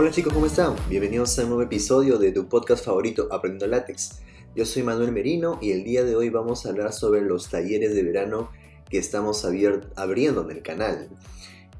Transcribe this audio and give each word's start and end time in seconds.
Hola 0.00 0.10
chicos, 0.10 0.32
¿cómo 0.32 0.46
están? 0.46 0.76
Bienvenidos 0.88 1.38
a 1.38 1.42
un 1.42 1.48
nuevo 1.48 1.62
episodio 1.62 2.16
de 2.16 2.32
tu 2.32 2.48
podcast 2.48 2.86
favorito 2.86 3.28
Aprendiendo 3.30 3.66
Látex. 3.66 4.22
Yo 4.56 4.64
soy 4.64 4.82
Manuel 4.82 5.12
Merino 5.12 5.58
y 5.60 5.72
el 5.72 5.84
día 5.84 6.04
de 6.04 6.16
hoy 6.16 6.30
vamos 6.30 6.64
a 6.64 6.70
hablar 6.70 6.94
sobre 6.94 7.20
los 7.20 7.50
talleres 7.50 7.94
de 7.94 8.02
verano 8.02 8.50
que 8.88 8.96
estamos 8.96 9.44
abriendo 9.44 10.40
en 10.40 10.56
el 10.56 10.62
canal. 10.62 11.10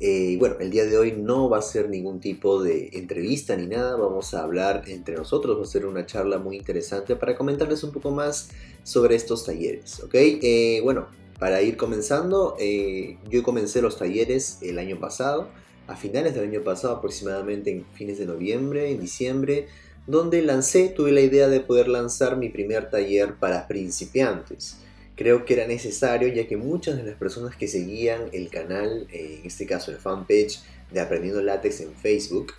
Eh, 0.00 0.36
bueno, 0.39 0.57
el 0.61 0.71
día 0.71 0.85
de 0.85 0.98
hoy 0.98 1.12
no 1.12 1.48
va 1.48 1.61
a 1.61 1.62
ser 1.62 1.89
ningún 1.89 2.21
tipo 2.21 2.62
de 2.62 2.91
entrevista 2.93 3.57
ni 3.57 3.67
nada, 3.67 3.96
vamos 3.96 4.34
a 4.34 4.43
hablar 4.43 4.82
entre 4.89 5.16
nosotros, 5.16 5.58
va 5.58 5.63
a 5.63 5.66
ser 5.66 5.86
una 5.86 6.05
charla 6.05 6.36
muy 6.36 6.58
interesante 6.58 7.16
para 7.16 7.35
comentarles 7.39 7.82
un 7.85 7.91
poco 7.91 8.11
más 8.11 8.50
sobre 8.82 9.14
estos 9.14 9.46
talleres, 9.46 9.99
¿ok? 10.00 10.14
Eh, 10.14 10.80
bueno, 10.82 11.08
para 11.39 11.63
ir 11.63 11.79
comenzando, 11.79 12.55
eh, 12.61 13.16
yo 13.30 13.43
comencé 13.43 13.80
los 13.80 13.96
talleres 13.96 14.58
el 14.61 14.79
año 14.79 15.00
pasado, 15.00 15.49
a 15.86 15.96
finales 15.96 16.34
del 16.34 16.44
año 16.44 16.62
pasado, 16.62 16.94
aproximadamente 16.94 17.70
en 17.70 17.84
fines 17.94 18.18
de 18.18 18.26
noviembre, 18.26 18.90
en 18.90 19.00
diciembre, 19.00 19.66
donde 20.07 20.43
lancé, 20.43 20.88
tuve 20.88 21.12
la 21.12 21.21
idea 21.21 21.48
de 21.48 21.61
poder 21.61 21.88
lanzar 21.88 22.36
mi 22.36 22.48
primer 22.48 22.90
taller 22.90 23.34
para 23.34 23.66
principiantes. 23.68 24.79
Creo 25.16 25.44
que 25.44 25.54
era 25.54 25.66
necesario 25.66 26.29
ya 26.29 26.46
que 26.48 26.57
muchas 26.57 26.96
de 26.96 27.02
las 27.02 27.16
personas 27.16 27.57
que 27.57 27.68
seguían 27.68 28.29
el 28.32 28.48
canal, 28.48 29.07
en 29.11 29.44
este 29.44 29.66
caso 29.66 29.90
el 29.90 29.98
fanpage 29.98 30.61
de 30.90 31.00
Aprendiendo 31.00 31.43
Látex 31.43 31.80
en 31.80 31.93
Facebook, 31.94 32.55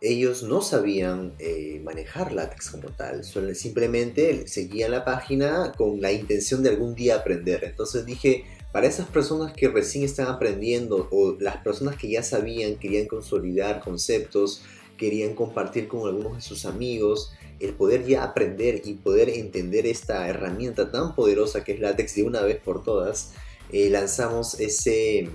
ellos 0.00 0.42
no 0.42 0.60
sabían 0.60 1.34
eh, 1.38 1.80
manejar 1.82 2.32
látex 2.32 2.70
como 2.70 2.88
tal, 2.90 3.24
simplemente 3.54 4.46
seguían 4.46 4.90
la 4.90 5.04
página 5.04 5.72
con 5.76 6.00
la 6.00 6.12
intención 6.12 6.62
de 6.62 6.68
algún 6.70 6.94
día 6.94 7.16
aprender. 7.16 7.64
Entonces 7.64 8.04
dije, 8.04 8.44
para 8.76 8.88
esas 8.88 9.08
personas 9.08 9.54
que 9.54 9.68
recién 9.68 10.04
están 10.04 10.26
aprendiendo 10.26 11.08
o 11.10 11.34
las 11.40 11.56
personas 11.56 11.96
que 11.96 12.10
ya 12.10 12.22
sabían, 12.22 12.76
querían 12.76 13.06
consolidar 13.06 13.80
conceptos, 13.80 14.60
querían 14.98 15.34
compartir 15.34 15.88
con 15.88 16.06
algunos 16.06 16.36
de 16.36 16.42
sus 16.42 16.66
amigos, 16.66 17.32
el 17.58 17.72
poder 17.72 18.04
ya 18.04 18.22
aprender 18.22 18.82
y 18.84 18.92
poder 18.92 19.30
entender 19.30 19.86
esta 19.86 20.28
herramienta 20.28 20.92
tan 20.92 21.14
poderosa 21.14 21.64
que 21.64 21.72
es 21.72 21.80
látex 21.80 22.16
de 22.16 22.24
una 22.24 22.42
vez 22.42 22.58
por 22.60 22.84
todas, 22.84 23.32
eh, 23.72 23.88
lanzamos 23.88 24.60
ese, 24.60 25.30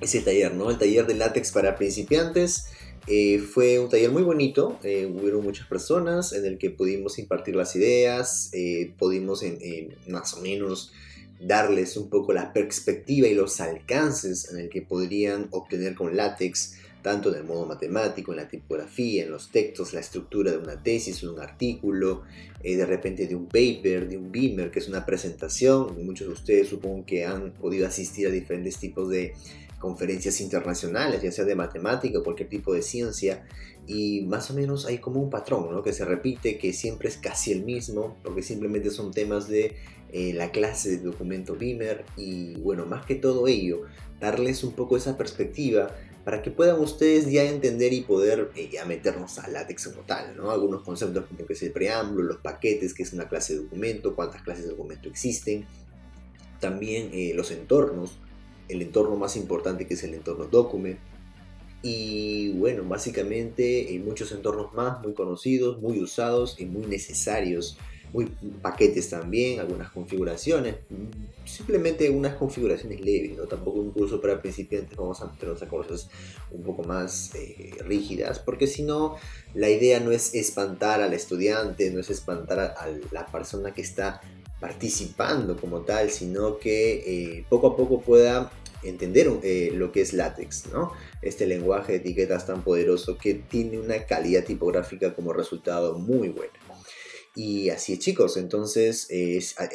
ese 0.00 0.20
taller, 0.22 0.54
¿no? 0.54 0.70
El 0.70 0.78
taller 0.78 1.06
de 1.06 1.12
látex 1.12 1.52
para 1.52 1.76
principiantes. 1.76 2.68
Eh, 3.06 3.40
fue 3.40 3.80
un 3.80 3.90
taller 3.90 4.10
muy 4.10 4.22
bonito, 4.22 4.78
eh, 4.82 5.04
hubieron 5.04 5.44
muchas 5.44 5.66
personas 5.66 6.32
en 6.32 6.46
el 6.46 6.56
que 6.56 6.70
pudimos 6.70 7.18
impartir 7.18 7.54
las 7.54 7.76
ideas, 7.76 8.50
pudimos 8.96 9.42
en, 9.42 9.94
más 10.08 10.32
o 10.32 10.40
menos 10.40 10.90
darles 11.42 11.96
un 11.96 12.08
poco 12.08 12.32
la 12.32 12.52
perspectiva 12.52 13.26
y 13.26 13.34
los 13.34 13.60
alcances 13.60 14.50
en 14.50 14.58
el 14.58 14.68
que 14.68 14.82
podrían 14.82 15.48
obtener 15.50 15.94
con 15.94 16.16
látex, 16.16 16.76
tanto 17.02 17.30
en 17.30 17.40
el 17.40 17.44
modo 17.44 17.66
matemático, 17.66 18.30
en 18.30 18.36
la 18.36 18.48
tipografía, 18.48 19.24
en 19.24 19.32
los 19.32 19.50
textos, 19.50 19.92
la 19.92 20.00
estructura 20.00 20.52
de 20.52 20.58
una 20.58 20.80
tesis, 20.80 21.20
de 21.20 21.28
un 21.28 21.40
artículo, 21.40 22.22
eh, 22.62 22.76
de 22.76 22.86
repente 22.86 23.26
de 23.26 23.34
un 23.34 23.46
paper, 23.46 24.08
de 24.08 24.16
un 24.16 24.30
beamer, 24.30 24.70
que 24.70 24.78
es 24.78 24.88
una 24.88 25.04
presentación. 25.04 26.04
Muchos 26.06 26.28
de 26.28 26.32
ustedes 26.32 26.68
supongo 26.68 27.04
que 27.04 27.24
han 27.24 27.50
podido 27.54 27.88
asistir 27.88 28.28
a 28.28 28.30
diferentes 28.30 28.78
tipos 28.78 29.10
de 29.10 29.34
conferencias 29.82 30.40
internacionales, 30.40 31.20
ya 31.20 31.32
sea 31.32 31.44
de 31.44 31.56
matemática 31.56 32.20
o 32.20 32.22
cualquier 32.22 32.48
tipo 32.48 32.72
de 32.72 32.82
ciencia, 32.82 33.44
y 33.88 34.22
más 34.22 34.48
o 34.52 34.54
menos 34.54 34.86
hay 34.86 34.98
como 34.98 35.20
un 35.20 35.28
patrón 35.28 35.72
¿no? 35.72 35.82
que 35.82 35.92
se 35.92 36.04
repite, 36.04 36.56
que 36.56 36.72
siempre 36.72 37.08
es 37.08 37.16
casi 37.16 37.50
el 37.50 37.64
mismo, 37.64 38.16
porque 38.22 38.42
simplemente 38.42 38.90
son 38.90 39.10
temas 39.10 39.48
de 39.48 39.74
eh, 40.12 40.32
la 40.34 40.52
clase 40.52 40.90
de 40.90 40.98
documento 40.98 41.56
Beamer 41.56 42.04
y 42.16 42.54
bueno, 42.60 42.86
más 42.86 43.04
que 43.04 43.16
todo 43.16 43.48
ello, 43.48 43.82
darles 44.20 44.62
un 44.62 44.72
poco 44.72 44.96
esa 44.96 45.18
perspectiva 45.18 45.90
para 46.24 46.42
que 46.42 46.52
puedan 46.52 46.78
ustedes 46.78 47.28
ya 47.28 47.42
entender 47.42 47.92
y 47.92 48.02
poder 48.02 48.52
eh, 48.54 48.70
ya 48.72 48.84
meternos 48.84 49.40
a 49.40 49.48
látex 49.48 49.88
como 49.88 50.02
tal, 50.02 50.36
¿no? 50.36 50.52
Algunos 50.52 50.82
conceptos 50.82 51.24
como 51.26 51.44
que 51.44 51.54
es 51.54 51.62
el 51.64 51.72
preámbulo, 51.72 52.22
los 52.22 52.36
paquetes, 52.36 52.94
que 52.94 53.02
es 53.02 53.12
una 53.12 53.28
clase 53.28 53.54
de 53.54 53.62
documento, 53.64 54.14
cuántas 54.14 54.42
clases 54.42 54.62
de 54.64 54.70
documento 54.70 55.08
existen, 55.08 55.66
también 56.60 57.10
eh, 57.12 57.32
los 57.34 57.50
entornos, 57.50 58.20
el 58.72 58.82
entorno 58.82 59.16
más 59.16 59.36
importante 59.36 59.86
que 59.86 59.94
es 59.94 60.02
el 60.04 60.14
entorno 60.14 60.46
document, 60.46 60.98
y 61.82 62.52
bueno, 62.52 62.84
básicamente 62.84 63.86
hay 63.88 63.98
muchos 63.98 64.30
entornos 64.30 64.72
más 64.72 65.02
muy 65.02 65.14
conocidos, 65.14 65.82
muy 65.82 66.00
usados 66.00 66.56
y 66.58 66.64
muy 66.64 66.86
necesarios. 66.86 67.76
Muy 68.12 68.26
paquetes 68.60 69.08
también, 69.08 69.58
algunas 69.58 69.90
configuraciones, 69.90 70.74
simplemente 71.46 72.10
unas 72.10 72.34
configuraciones 72.34 73.00
leves, 73.00 73.38
¿no? 73.38 73.44
Tampoco 73.44 73.80
un 73.80 73.90
curso 73.90 74.20
para 74.20 74.42
principiantes, 74.42 74.98
vamos 74.98 75.22
a 75.22 75.28
meternos 75.28 75.62
a 75.62 75.66
cosas 75.66 76.10
un 76.50 76.62
poco 76.62 76.82
más 76.82 77.34
eh, 77.34 77.70
rígidas, 77.86 78.38
porque 78.38 78.66
si 78.66 78.82
no, 78.82 79.16
la 79.54 79.70
idea 79.70 79.98
no 79.98 80.10
es 80.12 80.34
espantar 80.34 81.00
al 81.00 81.14
estudiante, 81.14 81.90
no 81.90 82.00
es 82.00 82.10
espantar 82.10 82.60
a, 82.60 82.86
la 83.12 83.24
persona 83.28 83.72
que 83.72 83.80
está 83.80 84.20
participando 84.60 85.56
como 85.56 85.80
tal, 85.80 86.10
sino 86.10 86.58
que 86.58 87.38
eh, 87.38 87.46
poco 87.48 87.68
a 87.68 87.76
poco 87.78 88.02
pueda 88.02 88.52
entender 88.82 89.30
eh, 89.42 89.70
lo 89.74 89.92
que 89.92 90.00
es 90.00 90.12
látex, 90.12 90.66
¿no? 90.72 90.92
Este 91.20 91.46
lenguaje 91.46 91.92
de 91.92 91.98
etiquetas 91.98 92.46
tan 92.46 92.62
poderoso 92.62 93.18
que 93.18 93.34
tiene 93.34 93.78
una 93.78 94.04
calidad 94.06 94.44
tipográfica 94.44 95.14
como 95.14 95.32
resultado 95.32 95.98
muy 95.98 96.28
buena. 96.28 96.52
Y 97.34 97.70
así 97.70 97.94
es 97.94 97.98
chicos, 98.00 98.36
entonces 98.36 99.08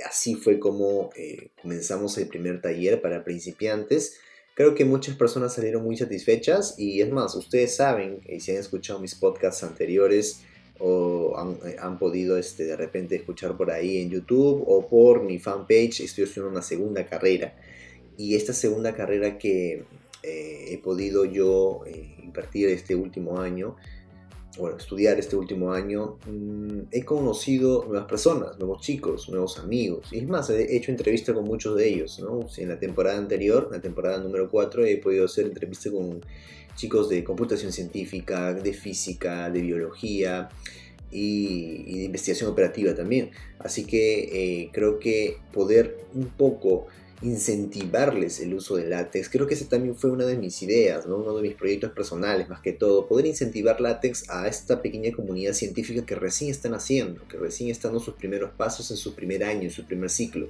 así 0.05 0.35
fue 0.35 0.59
como 0.59 1.09
eh, 1.15 1.49
comenzamos 1.59 2.17
el 2.19 2.27
primer 2.27 2.61
taller 2.61 3.01
para 3.01 3.23
principiantes. 3.23 4.19
Creo 4.57 4.73
que 4.73 4.85
muchas 4.85 5.15
personas 5.15 5.53
salieron 5.53 5.83
muy 5.83 5.95
satisfechas 5.97 6.73
y 6.79 7.01
es 7.01 7.11
más, 7.11 7.35
ustedes 7.35 7.75
saben, 7.75 8.21
y 8.27 8.39
si 8.39 8.51
han 8.51 8.57
escuchado 8.57 8.99
mis 8.99 9.13
podcasts 9.13 9.63
anteriores 9.63 10.41
o 10.79 11.37
han, 11.37 11.59
eh, 11.63 11.97
podido 11.99 12.37
este, 12.37 12.65
de 12.65 12.75
repente 12.75 13.15
escuchar 13.15 13.55
por 13.55 13.69
ahí 13.69 14.01
en 14.01 14.09
YouTube 14.09 14.63
o 14.65 14.87
por 14.89 15.21
mi 15.21 15.37
fanpage, 15.37 16.01
estoy 16.01 16.23
haciendo 16.23 16.49
una 16.49 16.63
segunda 16.63 17.05
carrera. 17.05 17.53
Y 18.17 18.35
esta 18.35 18.53
segunda 18.53 18.95
carrera 18.95 19.37
que 19.37 19.85
eh, 20.23 20.65
he 20.69 20.77
podido 20.79 21.23
yo 21.25 21.83
impartir 22.23 22.69
este 22.69 22.95
último 22.95 23.39
año, 23.39 23.75
bueno, 24.57 24.77
estudiar 24.77 25.19
este 25.19 25.35
último 25.35 25.71
año, 25.71 26.17
mm, 26.25 26.87
he 26.91 27.03
conocido 27.05 27.85
nuevas 27.87 28.07
personas, 28.07 28.57
nuevos 28.57 28.81
chicos, 28.81 29.29
nuevos 29.29 29.59
amigos. 29.59 30.07
Y 30.11 30.19
es 30.19 30.27
más, 30.27 30.49
he 30.49 30.75
hecho 30.75 30.91
entrevistas 30.91 31.35
con 31.35 31.45
muchos 31.45 31.77
de 31.77 31.87
ellos. 31.87 32.19
¿no? 32.19 32.47
En 32.57 32.69
la 32.69 32.79
temporada 32.79 33.17
anterior, 33.17 33.69
la 33.71 33.79
temporada 33.79 34.17
número 34.17 34.49
4, 34.49 34.85
he 34.85 34.97
podido 34.97 35.25
hacer 35.25 35.45
entrevistas 35.45 35.91
con 35.91 36.21
chicos 36.75 37.09
de 37.09 37.23
computación 37.23 37.71
científica, 37.71 38.53
de 38.53 38.73
física, 38.73 39.49
de 39.49 39.61
biología 39.61 40.49
y, 41.11 41.97
de 41.99 42.03
investigación 42.05 42.49
operativa 42.49 42.95
también. 42.95 43.31
Así 43.59 43.85
que 43.85 44.63
eh, 44.63 44.69
creo 44.71 44.99
que 44.99 45.37
poder 45.53 45.97
un 46.13 46.27
poco 46.27 46.87
incentivarles 47.21 48.39
el 48.39 48.53
uso 48.53 48.75
de 48.75 48.87
látex. 48.87 49.29
Creo 49.29 49.47
que 49.47 49.55
esa 49.55 49.67
también 49.67 49.95
fue 49.95 50.11
una 50.11 50.25
de 50.25 50.37
mis 50.37 50.61
ideas, 50.61 51.05
uno 51.05 51.35
de 51.35 51.41
mis 51.41 51.55
proyectos 51.55 51.91
personales, 51.91 52.47
más 52.47 52.61
que 52.61 52.73
todo, 52.73 53.07
poder 53.07 53.25
incentivar 53.25 53.81
látex 53.81 54.29
a 54.29 54.47
esta 54.47 54.81
pequeña 54.81 55.11
comunidad 55.11 55.53
científica 55.53 56.05
que 56.05 56.15
recién 56.15 56.51
están 56.51 56.73
haciendo, 56.73 57.27
que 57.27 57.37
recién 57.37 57.69
están 57.69 57.91
dando 57.91 58.03
sus 58.03 58.15
primeros 58.15 58.51
pasos 58.51 58.91
en 58.91 58.97
su 58.97 59.15
primer 59.15 59.43
año, 59.43 59.63
en 59.63 59.71
su 59.71 59.85
primer 59.85 60.09
ciclo. 60.09 60.49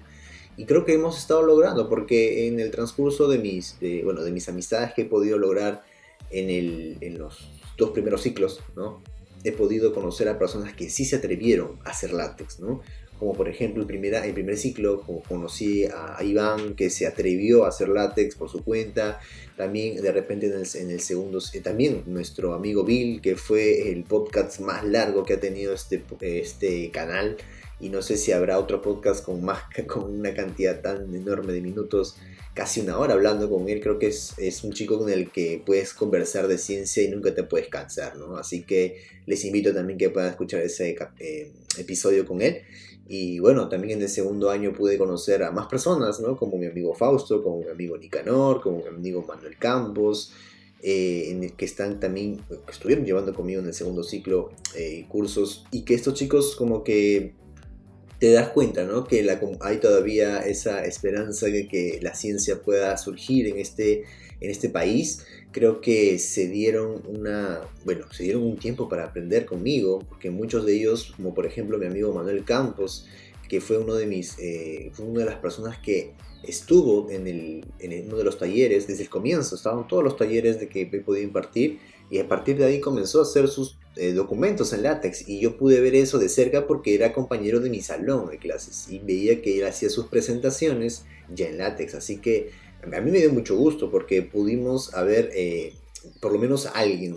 Y 0.58 0.66
creo 0.66 0.86
que 0.86 0.94
hemos 0.94 1.18
estado 1.18 1.44
logrando, 1.44 1.88
porque 1.88 2.48
en 2.48 2.60
el 2.60 2.72
transcurso 2.72 3.28
de 3.28 3.38
mis, 3.38 3.78
bueno, 4.04 4.24
de 4.24 4.32
mis 4.32 4.50
amistades 4.50 4.94
que 4.94 5.04
he 5.04 5.06
podido 5.06 5.38
lograr 5.38 5.84
en 6.32 7.18
los 7.18 7.50
dos 7.78 7.92
primeros 7.92 8.22
ciclos, 8.22 8.60
¿no? 8.76 9.02
he 9.44 9.52
podido 9.52 9.94
conocer 9.94 10.28
a 10.30 10.38
personas 10.38 10.74
que 10.74 10.90
sí 10.90 11.06
se 11.06 11.18
atrevieron 11.18 11.80
a 11.86 11.92
hacer 11.92 12.12
látex, 12.12 12.60
¿no? 12.60 12.81
Como 13.19 13.34
por 13.34 13.50
ejemplo 13.50 13.81
el 13.81 13.88
primer, 13.88 14.14
el 14.14 14.34
primer 14.34 14.58
ciclo, 14.58 15.02
como 15.02 15.24
conocí 15.24 15.86
a 15.86 16.24
Iván 16.24 16.75
que 16.75 16.90
se 16.90 17.08
atrevió 17.08 17.66
a 17.66 17.69
hacer 17.69 17.90
látex 17.90 18.36
por 18.36 18.50
su 18.50 18.64
cuenta, 18.64 19.19
también 19.56 20.02
de 20.02 20.12
repente 20.12 20.48
en 20.48 20.54
el, 20.54 20.68
en 20.75 20.92
el 20.92 21.00
segundo, 21.00 21.40
eh, 21.54 21.62
también 21.62 22.04
nuestro 22.06 22.54
amigo 22.54 22.84
Bill, 22.84 23.22
que 23.22 23.36
fue 23.36 23.92
el 23.92 24.04
podcast 24.04 24.60
más 24.60 24.86
largo 24.86 25.24
que 25.24 25.34
ha 25.34 25.40
tenido 25.40 25.74
este, 25.74 26.04
este 26.22 26.92
canal, 26.92 27.38
y 27.80 27.90
no 27.90 28.02
sé 28.02 28.18
si 28.18 28.31
habrá 28.31 28.60
otro 28.60 28.81
podcast 28.81 29.24
con, 29.24 29.44
más, 29.44 29.63
con 29.88 30.04
una 30.20 30.34
cantidad 30.34 30.81
tan 30.81 31.13
enorme 31.13 31.54
de 31.54 31.62
minutos, 31.62 32.18
casi 32.54 32.81
una 32.81 32.98
hora 32.98 33.13
hablando 33.13 33.50
con 33.50 33.70
él, 33.70 33.80
creo 33.81 34.00
que 34.00 34.08
es, 34.08 34.34
es 34.38 34.63
un 34.63 34.74
chico 34.74 34.98
con 34.98 35.12
el 35.12 35.31
que 35.31 35.62
puedes 35.63 35.94
conversar 35.94 36.48
de 36.48 36.58
ciencia 36.58 37.04
y 37.04 37.10
nunca 37.10 37.34
te 37.34 37.44
puedes 37.44 37.68
cansar, 37.68 38.16
¿no? 38.16 38.38
Así 38.38 38.63
que 38.63 38.98
les 39.25 39.46
invito 39.46 39.74
también 39.74 40.00
que 40.00 40.10
puedan 40.10 40.30
escuchar 40.31 40.62
ese 40.62 40.96
eh, 41.20 41.52
episodio 41.78 42.25
con 42.25 42.42
él. 42.42 42.62
Y 43.07 43.39
bueno, 43.39 43.69
también 43.69 43.98
en 43.98 44.04
el 44.04 44.09
segundo 44.09 44.50
año 44.50 44.74
pude 44.74 44.98
conocer 44.98 45.44
a 45.44 45.51
más 45.51 45.68
personas, 45.68 46.19
¿no? 46.19 46.36
Como 46.36 46.57
mi 46.57 46.65
amigo 46.68 46.94
Fausto, 46.94 47.42
como 47.42 47.59
mi 47.59 47.69
amigo 47.69 47.98
Nicanor, 47.98 48.62
como 48.62 48.80
mi 48.80 48.88
amigo 48.88 49.24
Manuel 49.27 49.57
Campos, 49.57 50.33
eh, 50.83 51.31
en 51.31 51.44
el 51.44 51.54
que 51.54 51.65
están 51.65 52.00
también, 52.00 52.42
estuvieron 52.69 53.06
llevando 53.06 53.33
conmigo 53.33 53.62
en 53.62 53.68
el 53.68 53.74
segundo 53.74 54.04
ciclo 54.04 54.51
eh, 54.75 55.06
cursos 55.07 55.65
y 55.71 55.83
que 55.83 55.94
estos 55.94 56.13
chicos 56.13 56.56
como 56.56 56.83
que 56.83 57.33
te 58.19 58.31
das 58.31 58.50
cuenta, 58.50 58.83
¿no? 58.83 59.06
Que 59.06 59.27
hay 59.62 59.77
todavía 59.77 60.39
esa 60.39 60.86
esperanza 60.86 61.48
de 61.48 61.68
que 61.68 62.00
la 62.01 62.15
ciencia 62.15 62.62
pueda 62.62 62.98
surgir 62.98 63.48
en 63.48 63.57
este, 63.60 64.03
en 64.39 64.51
este 64.51 64.69
país, 64.69 65.25
creo 65.51 65.81
que 65.81 66.19
se 66.19 66.48
dieron 66.48 67.01
una, 67.07 67.62
bueno, 67.86 68.06
se 68.12 68.24
dieron 68.24 68.44
un 68.44 68.57
tiempo 68.57 68.88
para 68.88 69.06
aprender 69.06 69.45
conmigo, 69.45 70.00
porque 70.07 70.30
muchos 70.30 70.66
de 70.66 70.75
ellos, 70.75 71.13
como 71.16 71.34
por 71.34 71.45
ejemplo 71.45 71.78
mi 71.78 71.88
amigo 71.88 72.13
Manuel 72.13 72.44
Campos, 72.44 73.07
que 73.48 73.62
fue 73.62 73.78
uno 73.78 73.95
de 73.95 74.06
mis, 74.06 74.38
eh, 74.39 74.92
fue 74.94 75.06
una 75.06 75.22
de 75.22 75.25
las 75.25 75.39
personas 75.39 75.78
que 75.80 76.13
estuvo 76.44 77.10
en, 77.10 77.28
el, 77.28 77.66
en 77.80 78.07
uno 78.07 78.18
de 78.18 78.24
los 78.24 78.38
talleres 78.38 78.88
desde 78.88 79.04
el 79.04 79.10
comienzo, 79.10 79.56
estaban 79.56 79.88
todos 79.88 80.04
los 80.04 80.18
talleres 80.18 80.60
de 80.60 80.68
que 80.68 80.81
he 80.81 81.01
podido 81.01 81.24
impartir 81.24 81.80
y 82.10 82.19
a 82.19 82.28
partir 82.28 82.57
de 82.57 82.66
ahí 82.66 82.80
comenzó 82.80 83.19
a 83.19 83.24
hacer 83.24 83.48
sus 83.48 83.78
eh, 83.95 84.13
documentos 84.13 84.72
en 84.74 84.84
látex 84.84 85.28
y 85.28 85.39
yo 85.39 85.57
pude 85.57 85.81
ver 85.81 85.95
eso 85.95 86.19
de 86.19 86.30
cerca 86.30 86.68
porque 86.68 86.94
era 86.94 87.13
compañero 87.13 87.60
de 87.60 87.69
mi 87.69 87.81
salón 87.81 88.30
de 88.30 88.38
clases 88.38 88.88
y 88.89 89.00
veía 89.00 89.42
que 89.42 89.60
él 89.60 89.66
hacía 89.66 89.89
sus 89.89 90.06
presentaciones 90.06 91.06
ya 91.34 91.48
en 91.48 91.57
látex, 91.57 91.95
así 91.95 92.18
que 92.18 92.51
a 92.95 93.01
mí 93.01 93.12
me 93.12 93.19
dio 93.19 93.31
mucho 93.31 93.56
gusto 93.56 93.89
porque 93.92 94.22
pudimos 94.22 94.94
haber... 94.94 95.31
Eh, 95.34 95.74
por 96.22 96.31
lo 96.31 96.39
menos 96.39 96.68
alguien 96.74 97.16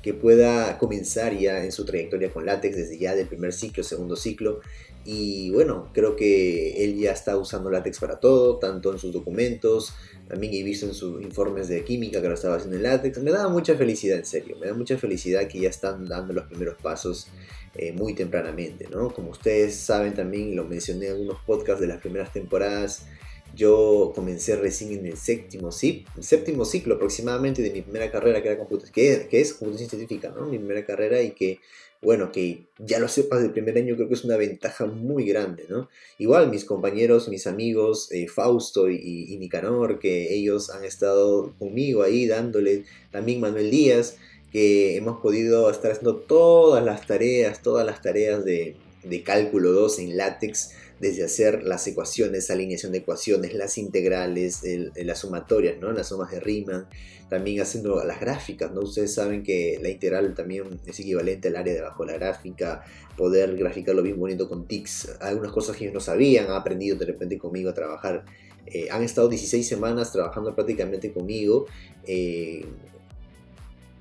que 0.00 0.14
pueda 0.14 0.78
comenzar 0.78 1.36
ya 1.36 1.64
en 1.64 1.72
su 1.72 1.84
trayectoria 1.84 2.32
con 2.32 2.46
látex 2.46 2.76
desde 2.76 2.98
ya 2.98 3.14
del 3.14 3.26
primer 3.26 3.52
ciclo, 3.52 3.84
segundo 3.84 4.16
ciclo. 4.16 4.60
Y 5.04 5.50
bueno, 5.50 5.90
creo 5.92 6.14
que 6.14 6.84
él 6.84 6.96
ya 6.96 7.12
está 7.12 7.36
usando 7.36 7.70
látex 7.70 7.98
para 7.98 8.20
todo, 8.20 8.58
tanto 8.58 8.92
en 8.92 8.98
sus 8.98 9.12
documentos, 9.12 9.92
también 10.28 10.54
he 10.54 10.62
visto 10.62 10.86
en 10.86 10.94
sus 10.94 11.20
informes 11.22 11.68
de 11.68 11.84
química 11.84 12.22
que 12.22 12.28
lo 12.28 12.34
estaba 12.34 12.56
haciendo 12.56 12.76
en 12.76 12.84
látex. 12.84 13.18
Me 13.18 13.32
da 13.32 13.48
mucha 13.48 13.74
felicidad, 13.74 14.18
en 14.18 14.24
serio, 14.24 14.56
me 14.60 14.68
da 14.68 14.74
mucha 14.74 14.96
felicidad 14.96 15.48
que 15.48 15.60
ya 15.60 15.68
están 15.68 16.06
dando 16.06 16.32
los 16.32 16.44
primeros 16.46 16.76
pasos 16.80 17.26
eh, 17.74 17.92
muy 17.92 18.14
tempranamente, 18.14 18.86
¿no? 18.90 19.12
Como 19.12 19.30
ustedes 19.30 19.74
saben 19.74 20.14
también, 20.14 20.54
lo 20.54 20.64
mencioné 20.64 21.06
en 21.06 21.12
algunos 21.12 21.38
podcasts 21.44 21.80
de 21.80 21.88
las 21.88 21.98
primeras 21.98 22.32
temporadas, 22.32 23.06
yo 23.54 24.12
comencé 24.14 24.56
recién 24.56 24.92
en 24.92 25.06
el 25.06 25.16
séptimo, 25.16 25.70
séptimo 25.72 26.64
ciclo 26.64 26.94
aproximadamente 26.94 27.62
de 27.62 27.70
mi 27.70 27.82
primera 27.82 28.10
carrera, 28.10 28.42
que, 28.42 28.48
era 28.48 28.66
que, 28.92 29.28
que 29.28 29.40
es 29.40 29.52
computación 29.54 29.90
científica, 29.90 30.32
¿no? 30.34 30.46
Mi 30.46 30.58
primera 30.58 30.84
carrera 30.86 31.20
y 31.22 31.32
que, 31.32 31.60
bueno, 32.00 32.32
que 32.32 32.66
ya 32.78 32.98
lo 32.98 33.08
sepas 33.08 33.42
del 33.42 33.52
primer 33.52 33.76
año 33.76 33.94
creo 33.94 34.08
que 34.08 34.14
es 34.14 34.24
una 34.24 34.36
ventaja 34.36 34.86
muy 34.86 35.26
grande, 35.26 35.66
¿no? 35.68 35.88
Igual 36.18 36.50
mis 36.50 36.64
compañeros, 36.64 37.28
mis 37.28 37.46
amigos, 37.46 38.10
eh, 38.10 38.26
Fausto 38.28 38.90
y, 38.90 39.36
Nicanor, 39.38 39.98
que 39.98 40.34
ellos 40.34 40.70
han 40.70 40.84
estado 40.84 41.54
conmigo 41.58 42.02
ahí 42.02 42.26
dándole, 42.26 42.84
también 43.10 43.40
Manuel 43.40 43.70
Díaz, 43.70 44.16
que 44.50 44.96
hemos 44.96 45.20
podido 45.20 45.70
estar 45.70 45.92
haciendo 45.92 46.16
todas 46.16 46.84
las 46.84 47.06
tareas, 47.06 47.62
todas 47.62 47.86
las 47.86 48.02
tareas 48.02 48.44
de, 48.44 48.76
de 49.04 49.22
cálculo 49.22 49.72
2 49.72 49.98
en 50.00 50.16
látex 50.16 50.70
desde 51.02 51.24
hacer 51.24 51.64
las 51.64 51.84
ecuaciones, 51.88 52.48
alineación 52.48 52.92
de 52.92 52.98
ecuaciones, 52.98 53.54
las 53.54 53.76
integrales, 53.76 54.60
las 54.94 55.18
sumatorias, 55.18 55.74
las 55.80 56.06
sumas 56.06 56.30
de 56.30 56.38
Riemann, 56.38 56.86
también 57.28 57.60
haciendo 57.60 58.04
las 58.04 58.20
gráficas, 58.20 58.70
¿no? 58.70 58.82
Ustedes 58.82 59.12
saben 59.12 59.42
que 59.42 59.80
la 59.82 59.88
integral 59.88 60.32
también 60.36 60.80
es 60.86 61.00
equivalente 61.00 61.48
al 61.48 61.56
área 61.56 61.74
debajo 61.74 62.06
de 62.06 62.12
la 62.12 62.18
gráfica, 62.18 62.84
poder 63.16 63.56
graficarlo 63.56 64.04
bien 64.04 64.16
bonito 64.16 64.48
con 64.48 64.68
tics, 64.68 65.16
algunas 65.20 65.50
cosas 65.50 65.76
que 65.76 65.86
ellos 65.86 65.94
no 65.94 65.98
sabían, 65.98 66.46
han 66.46 66.52
aprendido 66.52 66.96
de 66.96 67.06
repente 67.06 67.36
conmigo 67.36 67.70
a 67.70 67.74
trabajar, 67.74 68.24
eh, 68.66 68.86
han 68.88 69.02
estado 69.02 69.28
16 69.28 69.66
semanas 69.66 70.12
trabajando 70.12 70.54
prácticamente 70.54 71.12
conmigo, 71.12 71.66
eh, 72.06 72.64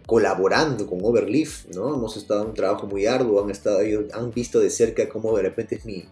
colaborando 0.06 0.86
con 0.86 1.00
Overleaf, 1.02 1.66
¿no? 1.74 1.96
Hemos 1.96 2.16
estado 2.16 2.44
en 2.44 2.50
un 2.50 2.54
trabajo 2.54 2.86
muy 2.86 3.08
arduo, 3.08 3.44
han, 3.44 3.50
estado, 3.50 3.80
han 4.14 4.30
visto 4.30 4.60
de 4.60 4.70
cerca 4.70 5.10
cómo 5.10 5.36
de 5.36 5.42
repente 5.42 5.76
es 5.76 5.86
mi, 5.86 6.06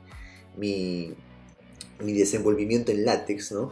mi, 0.60 1.16
desenvolvimiento 2.00 2.92
en 2.92 3.06
látex, 3.06 3.52
¿no? 3.52 3.72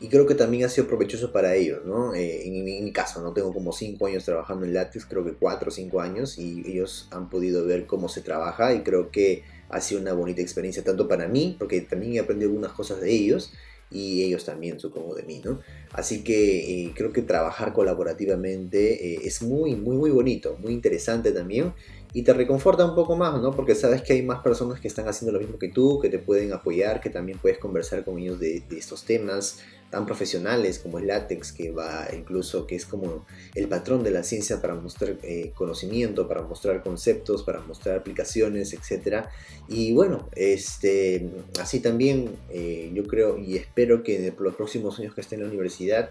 Y 0.00 0.08
creo 0.08 0.26
que 0.26 0.36
también 0.36 0.64
ha 0.64 0.68
sido 0.68 0.86
provechoso 0.86 1.32
para 1.32 1.56
ellos, 1.56 1.84
¿no? 1.84 2.14
Eh, 2.14 2.46
en, 2.46 2.64
mi 2.64 2.92
caso, 2.92 3.20
¿no? 3.20 3.32
Tengo 3.32 3.52
como 3.52 3.72
5 3.72 4.06
años 4.06 4.24
trabajando 4.24 4.64
en 4.64 4.74
látex, 4.74 5.06
creo 5.06 5.24
que 5.24 5.32
4 5.32 5.68
o 5.68 5.72
5 5.72 6.00
años, 6.00 6.38
y 6.38 6.62
ellos 6.66 7.08
han 7.10 7.28
podido 7.28 7.66
ver 7.66 7.86
cómo 7.86 8.08
se 8.08 8.20
trabaja 8.20 8.72
y 8.74 8.82
creo 8.82 9.10
que 9.10 9.42
ha 9.68 9.80
sido 9.80 10.00
una 10.00 10.12
bonita 10.12 10.40
experiencia 10.40 10.84
tanto 10.84 11.08
para 11.08 11.26
mí, 11.26 11.56
porque 11.58 11.80
también 11.80 12.14
he 12.14 12.20
aprendido 12.20 12.50
algunas 12.50 12.72
cosas 12.72 13.00
de 13.00 13.10
ellos, 13.10 13.52
y 13.90 14.22
ellos 14.22 14.44
también, 14.44 14.78
supongo, 14.78 15.14
de 15.14 15.22
mí, 15.22 15.40
¿no? 15.44 15.60
Así 15.92 16.22
que 16.22 16.84
eh, 16.84 16.92
creo 16.94 17.12
que 17.12 17.22
trabajar 17.22 17.72
colaborativamente 17.72 19.14
eh, 19.14 19.20
es 19.24 19.42
muy, 19.42 19.74
muy, 19.74 19.96
muy 19.96 20.10
bonito, 20.10 20.56
muy 20.60 20.72
interesante 20.74 21.32
también 21.32 21.72
y 22.18 22.22
te 22.22 22.32
reconforta 22.32 22.84
un 22.84 22.96
poco 22.96 23.14
más, 23.14 23.40
¿no? 23.40 23.52
Porque 23.52 23.76
sabes 23.76 24.02
que 24.02 24.12
hay 24.12 24.22
más 24.22 24.40
personas 24.42 24.80
que 24.80 24.88
están 24.88 25.06
haciendo 25.06 25.30
lo 25.30 25.38
mismo 25.38 25.56
que 25.56 25.68
tú, 25.68 26.00
que 26.00 26.08
te 26.08 26.18
pueden 26.18 26.52
apoyar, 26.52 27.00
que 27.00 27.10
también 27.10 27.38
puedes 27.38 27.58
conversar 27.58 28.04
con 28.04 28.18
ellos 28.18 28.40
de, 28.40 28.64
estos 28.72 29.04
temas 29.04 29.60
tan 29.88 30.04
profesionales 30.04 30.80
como 30.80 30.98
el 30.98 31.06
látex, 31.06 31.52
que 31.52 31.70
va 31.70 32.08
incluso, 32.12 32.66
que 32.66 32.74
es 32.74 32.86
como 32.86 33.24
el 33.54 33.68
patrón 33.68 34.02
de 34.02 34.10
la 34.10 34.24
ciencia 34.24 34.60
para 34.60 34.74
mostrar 34.74 35.16
eh, 35.22 35.52
conocimiento, 35.54 36.26
para 36.26 36.42
mostrar 36.42 36.82
conceptos, 36.82 37.44
para 37.44 37.60
mostrar 37.60 37.96
aplicaciones, 37.96 38.72
etc. 38.72 39.26
Y 39.68 39.92
bueno, 39.92 40.28
este, 40.34 41.30
así 41.60 41.78
también 41.78 42.32
eh, 42.50 42.90
yo 42.94 43.04
creo 43.04 43.38
y 43.38 43.56
espero 43.56 44.02
que 44.02 44.32
por 44.32 44.42
los 44.42 44.56
próximos 44.56 44.98
años 44.98 45.14
que 45.14 45.20
esté 45.20 45.36
en 45.36 45.42
la 45.42 45.48
universidad, 45.48 46.10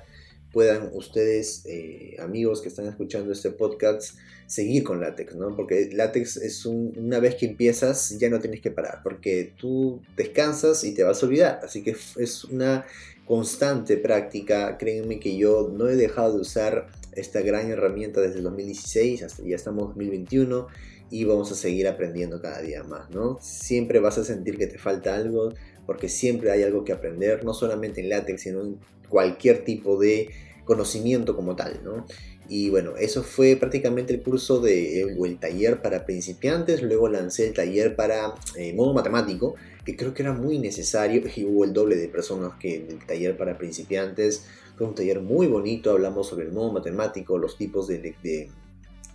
puedan 0.57 0.89
ustedes, 0.93 1.61
eh, 1.67 2.15
amigos 2.17 2.63
que 2.63 2.69
están 2.69 2.87
escuchando 2.87 3.31
este 3.31 3.51
podcast, 3.51 4.17
seguir 4.47 4.83
con 4.83 4.99
látex, 4.99 5.35
¿no? 5.35 5.55
Porque 5.55 5.91
látex 5.93 6.37
es 6.37 6.65
una 6.65 7.19
vez 7.19 7.35
que 7.35 7.45
empiezas 7.45 8.17
ya 8.17 8.27
no 8.31 8.39
tienes 8.39 8.61
que 8.61 8.71
parar, 8.71 9.01
porque 9.03 9.53
tú 9.55 10.01
descansas 10.15 10.83
y 10.83 10.95
te 10.95 11.03
vas 11.03 11.21
a 11.21 11.27
olvidar, 11.27 11.59
así 11.63 11.83
que 11.83 11.91
es 11.91 12.43
una 12.45 12.87
constante 13.27 13.97
práctica, 13.97 14.79
créanme 14.79 15.19
que 15.19 15.37
yo 15.37 15.71
no 15.71 15.89
he 15.89 15.95
dejado 15.95 16.33
de 16.33 16.41
usar 16.41 16.87
esta 17.11 17.41
gran 17.41 17.69
herramienta 17.69 18.19
desde 18.19 18.37
el 18.37 18.43
2016 18.45 19.21
hasta 19.21 19.43
ya 19.43 19.55
estamos 19.55 19.89
2021 19.89 20.69
y 21.11 21.23
vamos 21.25 21.51
a 21.51 21.55
seguir 21.55 21.87
aprendiendo 21.87 22.41
cada 22.41 22.63
día 22.63 22.83
más, 22.83 23.11
¿no? 23.11 23.37
Siempre 23.43 23.99
vas 23.99 24.17
a 24.17 24.23
sentir 24.23 24.57
que 24.57 24.65
te 24.65 24.79
falta 24.79 25.13
algo, 25.13 25.53
porque 25.85 26.09
siempre 26.09 26.49
hay 26.49 26.63
algo 26.63 26.83
que 26.83 26.93
aprender, 26.93 27.45
no 27.45 27.53
solamente 27.53 28.01
en 28.01 28.09
látex, 28.09 28.41
sino 28.41 28.61
en 28.61 28.79
cualquier 29.07 29.63
tipo 29.63 29.99
de 29.99 30.29
conocimiento 30.67 31.35
como 31.35 31.55
tal, 31.55 31.81
¿no? 31.83 32.05
Y 32.47 32.69
bueno, 32.69 32.95
eso 32.97 33.23
fue 33.23 33.55
prácticamente 33.55 34.13
el 34.13 34.21
curso 34.21 34.59
de, 34.59 35.01
el 35.01 35.39
taller 35.39 35.81
para 35.81 36.05
principiantes, 36.05 36.83
luego 36.83 37.09
lancé 37.09 37.47
el 37.47 37.53
taller 37.53 37.95
para 37.95 38.35
eh, 38.55 38.73
modo 38.73 38.93
matemático, 38.93 39.55
que 39.83 39.97
creo 39.97 40.13
que 40.13 40.21
era 40.23 40.33
muy 40.33 40.59
necesario, 40.59 41.23
y 41.35 41.45
hubo 41.45 41.65
el 41.65 41.73
doble 41.73 41.95
de 41.95 42.07
personas 42.07 42.53
que 42.59 42.75
el 42.75 43.05
taller 43.05 43.35
para 43.35 43.57
principiantes, 43.57 44.45
fue 44.77 44.85
un 44.85 44.93
taller 44.93 45.21
muy 45.21 45.47
bonito, 45.47 45.91
hablamos 45.91 46.27
sobre 46.27 46.45
el 46.45 46.51
modo 46.51 46.71
matemático, 46.71 47.37
los 47.37 47.57
tipos 47.57 47.87
de 47.87 47.97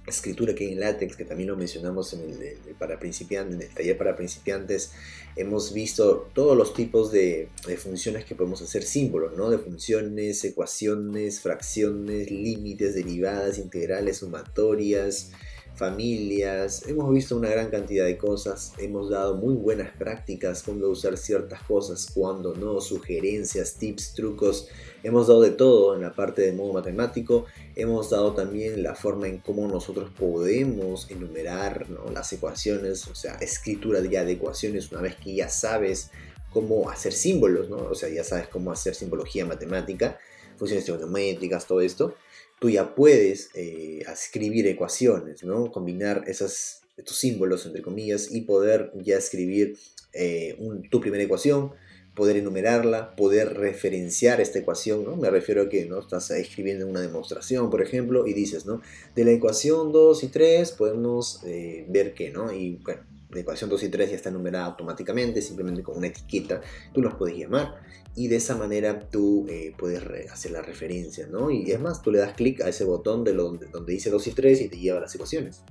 escritura 0.07 0.55
que 0.55 0.67
hay 0.67 0.73
en 0.73 0.81
látex, 0.81 1.17
que 1.17 1.25
también 1.25 1.49
lo 1.49 1.57
mencionamos 1.57 2.13
en 2.15 2.21
el, 2.23 2.75
para 2.79 2.99
principiantes, 2.99 3.69
en 3.69 3.75
taller 3.75 3.97
para 3.97 4.17
principiantes, 4.17 4.93
hemos 5.37 5.73
visto 5.73 6.31
todos 6.35 6.57
los 6.57 6.75
tipos 6.75 7.13
de, 7.13 7.49
funciones 7.79 8.25
que 8.25 8.35
podemos 8.35 8.61
hacer 8.63 8.83
símbolos, 8.83 9.37
¿no? 9.37 9.51
De 9.51 9.59
funciones, 9.59 10.45
ecuaciones, 10.45 11.41
fracciones, 11.41 12.31
límites, 12.31 12.95
derivadas, 12.95 13.59
integrales, 13.59 14.19
sumatorias, 14.19 15.31
familias, 15.75 16.87
hemos 16.87 17.13
visto 17.13 17.37
una 17.37 17.49
gran 17.49 17.71
cantidad 17.71 18.05
de 18.05 18.19
cosas, 18.19 18.73
hemos 18.79 19.11
dado 19.11 19.37
muy 19.37 19.55
buenas 19.55 19.91
prácticas, 19.97 20.63
cómo 20.63 20.87
usar 20.87 21.17
ciertas 21.17 21.63
cosas, 21.63 22.09
cuando 22.15 22.55
no, 22.55 22.81
sugerencias, 22.81 23.75
tips, 23.75 24.15
trucos, 24.15 24.69
hemos 25.03 25.29
dado 25.29 25.41
de 25.41 25.51
todo 25.51 25.95
en 25.95 26.03
la 26.03 26.13
parte 26.13 26.43
de 26.43 26.53
modo 26.53 26.75
matemático, 26.75 27.47
hemos 27.75 28.11
dado 28.11 28.35
también 28.35 28.83
la 28.83 28.95
forma 28.95 29.29
en 29.29 29.39
cómo 29.39 29.67
nosotros 29.67 30.11
podemos 30.19 31.11
enumerar 31.11 31.87
las 32.13 32.33
ecuaciones, 32.33 33.09
o 33.09 33.15
sea, 33.15 33.37
escritura 33.37 34.01
ya 34.03 34.25
de 34.25 34.33
ecuaciones 34.33 34.93
una 34.93 35.01
vez 35.01 35.17
que 35.17 35.35
ya 35.35 35.49
sabes 35.49 36.11
cómo 36.53 36.91
hacer 36.91 37.13
símbolos, 37.13 37.71
¿no? 37.71 37.79
o 37.79 37.95
sea, 37.95 38.11
ya 38.11 38.25
sabes 38.25 38.49
cómo 38.49 38.73
hacer 38.73 38.95
simbología 38.95 39.47
matemática, 39.47 40.19
funciones 40.59 40.85
trigonométricas, 40.85 41.67
todo 41.67 41.81
esto 41.81 42.15
tú 42.63 42.71
ya 42.71 42.95
puedes 42.95 43.51
eh, 43.55 44.05
escribir 44.09 44.69
ecuaciones, 44.69 45.43
¿no? 45.43 45.73
Combinar 45.73 46.23
esas, 46.29 46.83
estos 46.97 47.17
símbolos, 47.17 47.67
entre 47.67 47.83
comillas, 47.83 48.31
y 48.31 48.43
poder 48.43 48.93
ya 49.03 49.17
escribir 49.17 49.77
eh, 50.13 50.57
tu 50.89 51.01
primera 51.01 51.25
ecuación, 51.25 51.73
poder 52.15 52.37
enumerarla, 52.37 53.17
poder 53.17 53.55
referenciar 53.55 54.41
esta 54.41 54.61
ecuación, 54.61 55.03
¿no? 55.03 55.17
Me 55.17 55.29
refiero 55.29 55.63
a 55.63 55.69
que 55.69 55.87
¿no? 55.87 55.99
estás 55.99 56.31
escribiendo 56.31 56.87
una 56.87 57.01
demostración, 57.01 57.69
por 57.69 57.83
ejemplo, 57.83 58.29
y 58.29 58.33
dices, 58.33 58.65
¿no? 58.65 58.81
De 59.17 59.25
la 59.25 59.33
ecuación 59.33 59.91
2 59.91 60.23
y 60.23 60.29
3 60.29 60.71
podemos 60.71 61.43
eh, 61.45 61.85
ver 61.89 62.15
que, 62.15 62.31
¿no? 62.31 62.53
Y 62.53 62.77
bueno, 62.85 63.03
la 63.33 63.41
ecuación 63.41 63.71
2 63.71 63.83
y 63.85 63.89
3 63.89 64.11
ya 64.11 64.17
está 64.17 64.31
numerada 64.31 64.67
automáticamente, 64.67 65.43
simplemente 65.43 65.83
con 65.83 65.97
una 65.97 66.09
etiqueta, 66.09 66.61
tú 66.93 67.03
los 67.03 67.15
puedes 67.15 67.37
llamar 67.37 67.75
y 68.15 68.29
de 68.29 68.37
esa 68.37 68.57
manera 68.57 69.09
tú 69.09 69.47
eh, 69.49 69.73
puedes 69.77 70.03
hacer 70.31 70.53
la 70.53 70.63
referencia, 70.63 71.27
¿no? 71.27 71.51
Y 71.51 71.71
es 71.71 71.81
más, 71.81 72.03
tú 72.03 72.11
le 72.11 72.19
das 72.19 72.35
clic 72.35 72.61
a 72.61 72.69
ese 72.69 72.85
botón 72.85 73.25
de 73.25 73.33
donde, 73.33 73.67
donde 73.67 73.93
dice 73.93 74.11
2 74.11 74.27
y 74.27 74.33
3 74.33 74.61
y 74.61 74.69
te 74.69 74.79
lleva 74.79 74.99
a 74.99 75.03
las 75.03 75.15
ecuaciones. 75.15 75.63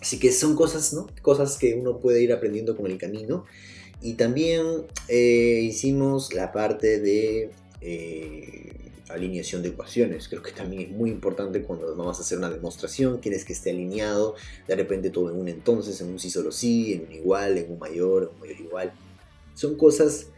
Así 0.00 0.18
que 0.18 0.32
son 0.32 0.56
cosas, 0.56 0.92
¿no? 0.92 1.06
Cosas 1.22 1.56
que 1.58 1.74
uno 1.74 2.00
puede 2.00 2.20
ir 2.22 2.32
aprendiendo 2.32 2.76
con 2.76 2.86
el 2.86 2.98
camino. 2.98 3.44
Y 4.00 4.14
también 4.14 4.86
eh, 5.08 5.60
hicimos 5.62 6.34
la 6.34 6.50
parte 6.50 7.00
de... 7.00 7.50
Eh, 7.80 8.91
alineación 9.12 9.62
de 9.62 9.70
ecuaciones. 9.70 10.28
Creo 10.28 10.42
que 10.42 10.52
también 10.52 10.82
es 10.82 10.90
muy 10.90 11.10
importante 11.10 11.62
cuando 11.62 11.94
vamos 11.96 12.18
a 12.18 12.22
hacer 12.22 12.38
una 12.38 12.50
demostración, 12.50 13.18
quieres 13.18 13.44
que 13.44 13.52
esté 13.52 13.70
alineado, 13.70 14.34
de 14.66 14.76
repente 14.76 15.10
todo 15.10 15.30
en 15.30 15.36
un 15.36 15.48
entonces, 15.48 16.00
en 16.00 16.08
un 16.08 16.18
sí 16.18 16.30
solo 16.30 16.52
sí, 16.52 16.94
en 16.94 17.06
un 17.06 17.12
igual, 17.12 17.58
en 17.58 17.70
un 17.70 17.78
mayor, 17.78 18.24
en 18.24 18.28
un 18.34 18.40
mayor 18.40 18.60
igual. 18.60 18.92
Son 19.54 19.76
cosas 19.76 20.28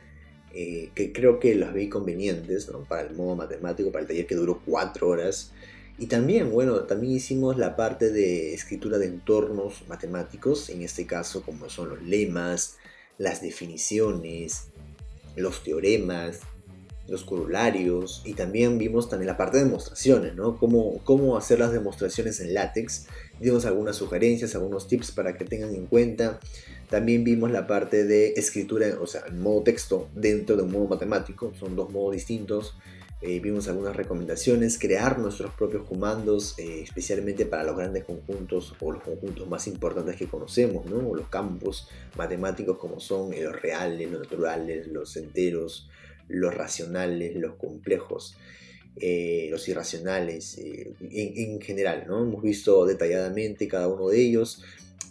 eh, 0.53 0.91
que 0.95 1.13
creo 1.13 1.41
que 1.41 1.55
las 1.57 1.75
vi 1.75 1.89
convenientes 1.89 2.71
para 2.89 3.03
el 3.03 3.17
modo 3.17 3.35
matemático, 3.35 3.91
para 3.91 4.03
el 4.03 4.09
taller 4.09 4.27
que 4.27 4.37
duró 4.37 4.63
cuatro 4.65 5.09
horas. 5.09 5.53
Y 5.99 6.07
también, 6.07 6.51
bueno, 6.51 6.81
también 6.83 7.15
hicimos 7.15 7.57
la 7.57 7.77
parte 7.77 8.11
de 8.11 8.55
escritura 8.55 8.99
de 8.99 9.07
entornos 9.07 9.83
matemáticos, 9.89 10.69
en 10.71 10.83
este 10.83 11.07
caso 11.07 11.43
como 11.43 11.69
son 11.71 11.91
los 11.91 12.03
lemas, 12.03 12.77
las 13.19 13.41
definiciones, 13.41 14.69
los 15.37 15.63
teoremas, 15.63 16.41
los 17.07 17.25
corolarios 17.25 18.23
y 18.25 18.35
también 18.35 18.79
vimos 18.79 19.09
también 19.09 19.27
la 19.27 19.37
parte 19.37 19.59
de 19.59 19.65
demostraciones, 19.65 20.35
¿no? 20.35 20.57
Cómo, 20.57 21.01
cómo 21.05 21.37
hacer 21.37 21.59
las 21.59 21.73
demostraciones 21.73 22.41
en 22.41 22.55
látex. 22.55 23.07
Dimos 23.41 23.67
algunas 23.67 23.97
sugerencias, 23.97 24.55
algunos 24.55 24.89
tips 24.89 25.13
para 25.13 25.37
que 25.37 25.45
tengan 25.45 25.75
en 25.75 25.87
cuenta. 25.87 26.41
También 26.89 27.25
vimos 27.25 27.51
la 27.51 27.67
parte 27.67 28.05
de 28.05 28.35
escritura, 28.37 28.87
o 29.01 29.07
sea, 29.07 29.25
en 29.27 29.41
modo 29.41 29.63
texto 29.63 30.09
dentro 30.15 30.57
de 30.57 30.63
un 30.63 30.73
modo 30.73 30.87
matemático. 30.87 31.53
Son 31.59 31.77
dos 31.77 31.91
modos 31.91 32.15
distintos. 32.15 32.75
Eh, 33.27 33.41
vimos 33.41 33.69
algunas 33.69 33.97
recomendaciones, 33.97 34.79
crear 34.79 35.19
nuestros 35.19 35.55
propios 35.55 35.89
comandos, 35.89 36.59
eh, 36.59 36.83
especialmente 36.83 37.47
para 37.47 37.65
los 37.65 37.75
grandes 37.75 38.05
conjuntos 38.05 38.75
o 38.81 38.93
los 38.93 39.03
conjuntos 39.03 39.49
más 39.49 39.67
importantes 39.67 40.17
que 40.17 40.27
conocemos, 40.27 40.85
¿no? 40.85 41.01
los 41.15 41.29
campos 41.29 41.89
matemáticos 42.19 42.77
como 42.77 43.01
son 43.01 43.31
los 43.31 43.63
reales, 43.63 44.11
los 44.11 44.21
naturales, 44.21 44.89
los 44.89 45.17
enteros, 45.17 45.89
los 46.29 46.55
racionales, 46.55 47.37
los 47.37 47.55
complejos, 47.57 48.37
eh, 48.97 49.49
los 49.51 49.69
irracionales, 49.69 50.57
eh, 50.59 50.95
en, 51.11 51.61
general, 51.61 52.05
¿no? 52.07 52.23
Hemos 52.23 52.43
visto 52.43 52.87
detalladamente 52.87 53.67
cada 53.67 53.89
uno 53.89 54.09
de 54.09 54.21
ellos. 54.21 54.63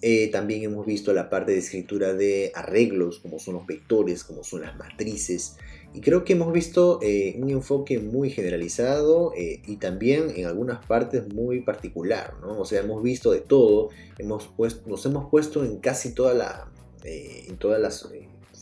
Eh, 0.01 0.29
también 0.29 0.63
hemos 0.63 0.86
visto 0.86 1.13
la 1.13 1.29
parte 1.29 1.51
de 1.51 1.58
escritura 1.58 2.13
de 2.13 2.53
arreglos, 2.55 3.20
como 3.20 3.39
son 3.39 3.55
los 3.55 3.67
vectores, 3.67 4.24
como 4.24 4.46
son 4.46 4.62
las 4.62 4.77
matrices. 4.77 5.58
Y 5.93 6.00
creo 6.00 6.24
que 6.24 6.34
hemos 6.34 6.51
visto 6.53 7.00
un 7.00 7.50
enfoque 7.51 8.00
muy 8.00 8.32
generalizado 8.32 9.32
y 9.36 9.75
también 9.75 10.32
en 10.36 10.48
algunas 10.48 10.84
partes 10.86 11.32
muy 11.32 11.60
particular, 11.62 12.34
¿no? 12.41 12.60
O 12.60 12.65
sea, 12.65 12.82
hemos 12.82 13.03
visto 13.03 13.32
de 13.32 13.41
todo, 13.41 13.89
hemos 14.17 14.48
puesto, 14.48 14.89
nos 14.89 15.05
hemos 15.05 15.29
puesto 15.29 15.63
en 15.63 15.77
casi 15.77 16.13
toda 16.15 16.34
la, 16.34 16.72
en 17.03 17.58
todas 17.58 17.79
las 17.79 18.10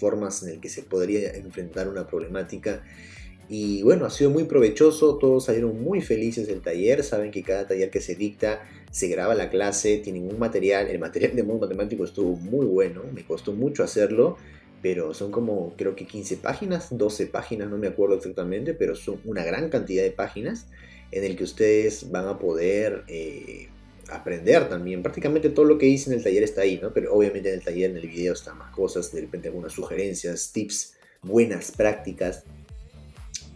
formas 0.01 0.41
en 0.41 0.49
el 0.49 0.59
que 0.59 0.67
se 0.67 0.81
podría 0.81 1.29
enfrentar 1.35 1.87
una 1.87 2.07
problemática. 2.07 2.83
Y 3.47 3.83
bueno, 3.83 4.05
ha 4.05 4.09
sido 4.09 4.31
muy 4.31 4.45
provechoso, 4.45 5.17
todos 5.17 5.45
salieron 5.45 5.79
muy 5.83 6.01
felices 6.01 6.47
del 6.47 6.61
taller, 6.61 7.03
saben 7.03 7.29
que 7.29 7.43
cada 7.43 7.67
taller 7.67 7.91
que 7.91 8.01
se 8.01 8.15
dicta 8.15 8.61
se 8.91 9.09
graba 9.09 9.35
la 9.35 9.49
clase, 9.49 9.99
tienen 9.99 10.27
un 10.27 10.39
material, 10.39 10.87
el 10.87 10.97
material 10.99 11.35
de 11.35 11.43
modo 11.43 11.59
matemático 11.59 12.03
estuvo 12.03 12.35
muy 12.35 12.65
bueno, 12.65 13.03
me 13.13 13.23
costó 13.23 13.53
mucho 13.53 13.83
hacerlo, 13.83 14.37
pero 14.81 15.13
son 15.13 15.31
como 15.31 15.75
creo 15.77 15.95
que 15.95 16.07
15 16.07 16.37
páginas, 16.37 16.87
12 16.97 17.27
páginas, 17.27 17.69
no 17.69 17.77
me 17.77 17.87
acuerdo 17.87 18.15
exactamente, 18.15 18.73
pero 18.73 18.95
son 18.95 19.19
una 19.25 19.43
gran 19.43 19.69
cantidad 19.69 20.03
de 20.03 20.11
páginas 20.11 20.67
en 21.11 21.25
el 21.25 21.35
que 21.35 21.43
ustedes 21.43 22.09
van 22.09 22.27
a 22.27 22.39
poder 22.39 23.03
eh, 23.07 23.67
aprender 24.11 24.69
también. 24.69 25.01
Prácticamente 25.01 25.49
todo 25.49 25.65
lo 25.65 25.77
que 25.77 25.87
hice 25.87 26.11
en 26.11 26.17
el 26.17 26.23
taller 26.23 26.43
está 26.43 26.61
ahí, 26.61 26.79
¿no? 26.81 26.93
Pero 26.93 27.13
obviamente 27.13 27.49
en 27.49 27.55
el 27.55 27.63
taller, 27.63 27.91
en 27.91 27.97
el 27.97 28.07
video 28.07 28.33
están 28.33 28.57
más 28.57 28.73
cosas, 28.73 29.11
de 29.11 29.21
repente 29.21 29.47
algunas 29.47 29.73
sugerencias, 29.73 30.51
tips, 30.51 30.93
buenas 31.21 31.71
prácticas. 31.71 32.43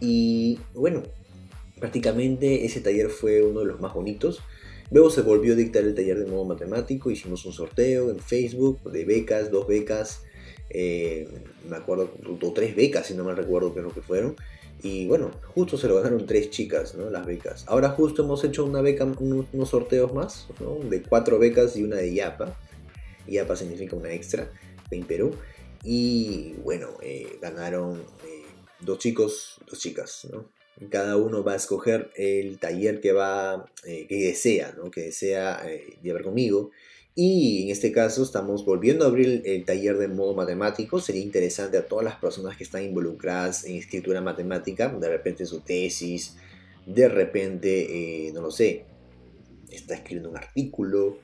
Y 0.00 0.58
bueno, 0.74 1.02
prácticamente 1.78 2.64
ese 2.64 2.80
taller 2.80 3.10
fue 3.10 3.42
uno 3.42 3.60
de 3.60 3.66
los 3.66 3.80
más 3.80 3.94
bonitos. 3.94 4.40
Luego 4.90 5.10
se 5.10 5.22
volvió 5.22 5.54
a 5.54 5.56
dictar 5.56 5.82
el 5.82 5.94
taller 5.94 6.18
de 6.18 6.30
modo 6.30 6.44
matemático, 6.44 7.10
hicimos 7.10 7.44
un 7.44 7.52
sorteo 7.52 8.10
en 8.10 8.20
Facebook 8.20 8.82
de 8.90 9.04
becas, 9.04 9.50
dos 9.50 9.66
becas, 9.66 10.22
eh, 10.70 11.28
me 11.68 11.76
acuerdo, 11.76 12.12
o 12.40 12.52
tres 12.52 12.76
becas 12.76 13.06
si 13.06 13.14
no 13.14 13.24
me 13.24 13.34
recuerdo 13.34 13.74
qué 13.74 13.80
es 13.80 13.84
lo 13.84 13.92
que 13.92 14.02
fueron. 14.02 14.36
Y 14.82 15.06
bueno, 15.06 15.30
justo 15.54 15.78
se 15.78 15.88
lo 15.88 15.96
ganaron 15.96 16.26
tres 16.26 16.50
chicas, 16.50 16.94
¿no? 16.94 17.10
Las 17.10 17.26
becas. 17.26 17.64
Ahora 17.66 17.90
justo 17.90 18.22
hemos 18.22 18.44
hecho 18.44 18.64
una 18.64 18.82
beca, 18.82 19.04
unos, 19.04 19.68
sorteos 19.68 20.12
más. 20.12 20.46
De 20.90 21.02
cuatro 21.02 21.38
becas 21.38 21.76
y 21.76 21.82
una 21.82 21.96
de 21.96 22.12
IAPA. 22.12 22.56
IAPA 23.26 23.56
significa 23.56 23.96
una 23.96 24.12
extra 24.12 24.50
en 24.90 25.04
Perú. 25.04 25.34
Y 25.82 26.54
bueno, 26.62 26.88
eh, 27.02 27.38
ganaron 27.40 28.00
eh, 28.24 28.44
dos 28.80 28.98
chicos, 28.98 29.60
dos 29.68 29.78
chicas, 29.78 30.28
¿no? 30.30 30.48
Cada 30.90 31.16
uno 31.16 31.42
va 31.42 31.52
a 31.52 31.56
escoger 31.56 32.10
el 32.16 32.58
taller 32.58 33.00
que 33.00 33.12
va, 33.12 33.64
eh, 33.84 34.06
que 34.06 34.16
desea, 34.16 34.74
¿no? 34.76 34.90
Que 34.90 35.02
desea 35.02 35.64
llevar 36.02 36.22
conmigo. 36.22 36.70
Y 37.18 37.62
en 37.62 37.70
este 37.70 37.92
caso 37.92 38.22
estamos 38.22 38.66
volviendo 38.66 39.06
a 39.06 39.08
abrir 39.08 39.40
el, 39.46 39.64
taller 39.64 39.96
de 39.96 40.06
modo 40.06 40.34
matemático. 40.34 41.00
Sería 41.00 41.22
interesante 41.22 41.78
a 41.78 41.86
todas 41.86 42.04
las 42.04 42.16
personas 42.16 42.58
que 42.58 42.64
están 42.64 42.82
involucradas 42.82 43.64
en 43.64 43.76
escritura 43.76 44.20
matemática, 44.20 44.90
de 44.90 45.08
repente 45.08 45.46
su 45.46 45.60
tesis, 45.60 46.36
de 46.84 47.08
repente, 47.08 48.26
eh, 48.28 48.32
no 48.34 48.42
lo 48.42 48.50
sé, 48.50 48.84
está 49.70 49.94
escribiendo 49.94 50.28
un 50.28 50.36
artículo, 50.36 51.16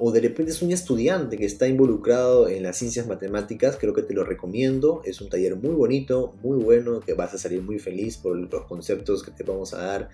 o 0.00 0.12
de 0.12 0.20
repente 0.20 0.52
es 0.52 0.62
un 0.62 0.70
estudiante 0.70 1.36
que 1.36 1.44
está 1.44 1.66
involucrado 1.66 2.48
en 2.48 2.62
las 2.62 2.78
ciencias 2.78 3.06
matemáticas, 3.08 3.76
creo 3.78 3.92
que 3.92 4.02
te 4.02 4.14
lo 4.14 4.24
recomiendo. 4.24 5.02
Es 5.04 5.20
un 5.20 5.28
taller 5.28 5.56
muy 5.56 5.74
bonito, 5.74 6.34
muy 6.40 6.56
bueno, 6.56 7.00
que 7.00 7.14
vas 7.14 7.34
a 7.34 7.38
salir 7.38 7.62
muy 7.62 7.80
feliz 7.80 8.16
por 8.16 8.36
los 8.36 8.64
conceptos 8.66 9.24
que 9.24 9.32
te 9.32 9.42
vamos 9.42 9.74
a 9.74 9.78
dar 9.78 10.08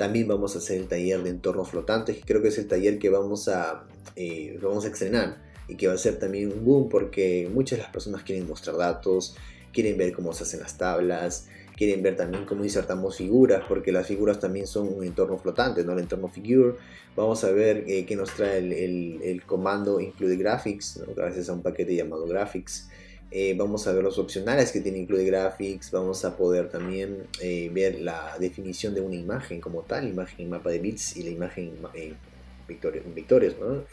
también 0.00 0.26
vamos 0.26 0.54
a 0.54 0.60
hacer 0.60 0.78
el 0.78 0.88
taller 0.88 1.22
de 1.22 1.28
entornos 1.28 1.68
flotantes, 1.68 2.16
que 2.16 2.22
creo 2.22 2.40
que 2.40 2.48
es 2.48 2.56
el 2.56 2.66
taller 2.66 2.98
que 2.98 3.10
vamos 3.10 3.48
a, 3.48 3.84
eh, 4.16 4.58
vamos 4.62 4.86
a 4.86 4.88
estrenar 4.88 5.36
y 5.68 5.76
que 5.76 5.88
va 5.88 5.92
a 5.92 5.98
ser 5.98 6.18
también 6.18 6.50
un 6.50 6.64
boom 6.64 6.88
porque 6.88 7.50
muchas 7.52 7.78
de 7.78 7.82
las 7.82 7.92
personas 7.92 8.22
quieren 8.22 8.48
mostrar 8.48 8.78
datos, 8.78 9.36
quieren 9.74 9.98
ver 9.98 10.14
cómo 10.14 10.32
se 10.32 10.44
hacen 10.44 10.60
las 10.60 10.78
tablas, 10.78 11.48
quieren 11.80 12.02
ver 12.02 12.14
también 12.14 12.44
cómo 12.44 12.62
insertamos 12.62 13.16
figuras, 13.16 13.64
porque 13.66 13.90
las 13.90 14.06
figuras 14.06 14.38
también 14.38 14.66
son 14.66 14.86
un 14.92 15.02
entorno 15.02 15.38
flotante, 15.38 15.82
no 15.82 15.94
el 15.94 16.00
entorno 16.00 16.28
figure. 16.28 16.74
Vamos 17.16 17.42
a 17.42 17.52
ver 17.52 17.84
eh, 17.88 18.04
qué 18.04 18.16
nos 18.16 18.34
trae 18.34 18.58
el, 18.58 19.42
comando 19.46 19.98
include 19.98 20.36
graphics, 20.36 21.02
gracias 21.16 21.48
a 21.48 21.54
un 21.54 21.62
paquete 21.62 21.96
llamado 21.96 22.26
graphics. 22.26 22.90
Eh, 23.30 23.54
vamos 23.56 23.86
a 23.86 23.94
ver 23.94 24.04
los 24.04 24.18
opcionales 24.18 24.72
que 24.72 24.82
tiene 24.82 24.98
Include 24.98 25.24
Graphics, 25.24 25.90
vamos 25.92 26.24
a 26.24 26.36
poder 26.36 26.68
también 26.68 27.28
eh, 27.40 27.70
ver 27.72 28.00
la 28.00 28.36
definición 28.38 28.92
de 28.92 29.00
una 29.00 29.14
imagen 29.14 29.62
como 29.62 29.80
tal, 29.80 30.06
imagen 30.06 30.40
en 30.40 30.50
mapa 30.50 30.68
de 30.68 30.80
bits 30.80 31.16
y 31.16 31.22
la 31.22 31.30
imagen 31.30 31.76
en 31.94 32.16
vectores, 32.68 33.54
¿no? 33.58 33.84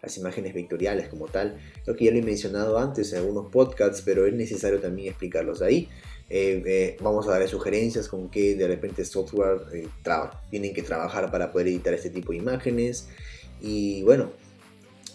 las 0.00 0.18
imágenes 0.18 0.54
vectoriales 0.54 1.08
como 1.08 1.26
tal. 1.26 1.58
Creo 1.82 1.96
que 1.96 2.04
ya 2.04 2.12
lo 2.12 2.18
he 2.18 2.22
mencionado 2.22 2.78
antes 2.78 3.12
en 3.12 3.20
algunos 3.20 3.50
podcasts, 3.50 4.02
pero 4.04 4.26
es 4.26 4.34
necesario 4.34 4.78
también 4.78 5.08
explicarlos 5.08 5.62
ahí. 5.62 5.88
Eh, 6.30 6.96
vamos 7.00 7.28
a 7.28 7.32
dar 7.32 7.46
sugerencias 7.48 8.08
con 8.08 8.30
qué 8.30 8.54
de 8.56 8.66
repente 8.66 9.04
software 9.04 9.60
tienen 10.50 10.72
que 10.74 10.82
trabajar 10.82 11.30
para 11.30 11.52
poder 11.52 11.68
editar 11.68 11.94
este 11.94 12.10
tipo 12.10 12.32
de 12.32 12.38
imágenes. 12.38 13.08
Y 13.60 14.02
bueno, 14.02 14.30